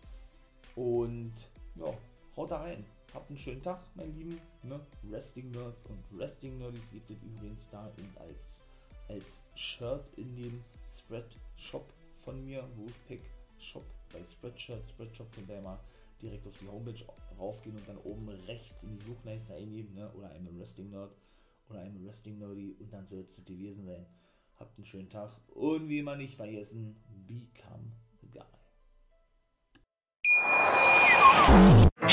Und 0.76 1.34
ja, 1.76 1.94
haut 2.36 2.52
da 2.52 2.62
rein. 2.62 2.86
Habt 3.14 3.30
einen 3.30 3.38
schönen 3.38 3.64
Tag, 3.64 3.82
mein 3.96 4.14
Lieben. 4.14 4.40
Ne? 4.64 4.80
Wrestling 5.04 5.50
Nerds 5.52 5.86
und 5.86 6.04
Wrestling 6.12 6.58
Nerds 6.60 6.92
gibt 6.92 7.10
es 7.10 7.18
übrigens 7.24 7.70
da 7.70 7.90
als, 8.20 8.62
als 9.08 9.46
Shirt 9.56 10.06
in 10.18 10.36
dem 10.36 10.64
Spread 10.92 11.26
Shop 11.56 11.86
von 12.24 12.44
mir, 12.44 12.68
Wolfpack 12.76 13.22
Shop 13.58 13.86
bei 14.12 14.24
Spreadshirt. 14.24 14.86
Spreadshop 14.86 15.32
könnt 15.34 15.50
ihr 15.50 15.62
mal 15.62 15.80
direkt 16.22 16.46
auf 16.48 16.58
die 16.60 16.68
Homepage 16.68 17.06
raufgehen 17.40 17.76
und 17.78 17.88
dann 17.88 17.98
oben 18.00 18.28
rechts 18.48 18.84
in 18.84 18.98
die 18.98 19.06
Suchleiste 19.06 19.54
eingeben, 19.54 19.94
ne? 19.94 20.12
oder 20.14 20.30
einem 20.32 20.58
Wrestling 20.60 20.90
Nerd 20.90 21.16
oder 21.70 21.80
einem 21.80 22.06
Wrestling 22.06 22.38
Nerdy 22.40 22.76
und 22.80 22.92
dann 22.92 23.06
soll 23.06 23.20
es 23.22 23.44
gewesen 23.46 23.86
sein. 23.86 24.06
Habt 24.58 24.78
einen 24.78 24.86
schönen 24.86 25.10
Tag 25.10 25.32
und 25.54 25.90
wie 25.90 26.00
immer 26.00 26.16
nicht 26.16 26.36
vergessen, 26.36 26.96
become 27.28 27.92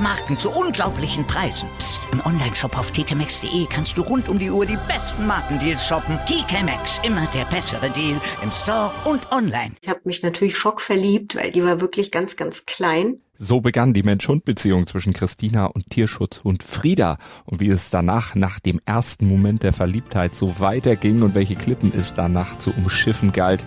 Marken 0.00 0.38
zu 0.38 0.50
unglaublichen 0.50 1.26
Preisen. 1.26 1.68
Psst. 1.78 2.00
im 2.10 2.24
Onlineshop 2.24 2.78
auf 2.78 2.90
tkmaxx.de 2.90 3.66
kannst 3.68 3.98
du 3.98 4.02
rund 4.02 4.30
um 4.30 4.38
die 4.38 4.50
Uhr 4.50 4.64
die 4.64 4.78
besten 4.88 5.26
Markendeals 5.26 5.86
shoppen. 5.86 6.18
TK 6.24 6.64
Maxx, 6.64 7.00
immer 7.04 7.26
der 7.34 7.44
bessere 7.44 7.90
Deal 7.90 8.18
im 8.42 8.50
Store 8.50 8.92
und 9.04 9.30
online. 9.30 9.74
Ich 9.82 9.88
habe 9.88 10.00
mich 10.04 10.22
natürlich 10.22 10.56
schockverliebt, 10.56 11.36
weil 11.36 11.52
die 11.52 11.62
war 11.62 11.82
wirklich 11.82 12.10
ganz, 12.10 12.36
ganz 12.36 12.64
klein. 12.64 13.20
So 13.36 13.60
begann 13.60 13.92
die 13.92 14.04
Mensch-Hund-Beziehung 14.04 14.86
zwischen 14.86 15.12
Christina 15.12 15.66
und 15.66 15.90
Tierschutzhund 15.90 16.62
Frieda. 16.62 17.18
Und 17.44 17.60
wie 17.60 17.68
es 17.68 17.90
danach, 17.90 18.34
nach 18.34 18.60
dem 18.60 18.80
ersten 18.86 19.26
Moment 19.26 19.64
der 19.64 19.72
Verliebtheit, 19.72 20.34
so 20.34 20.60
weiterging 20.60 21.22
und 21.22 21.34
welche 21.34 21.56
Klippen 21.56 21.92
es 21.94 22.14
danach 22.14 22.58
zu 22.58 22.70
umschiffen 22.70 23.32
galt, 23.32 23.66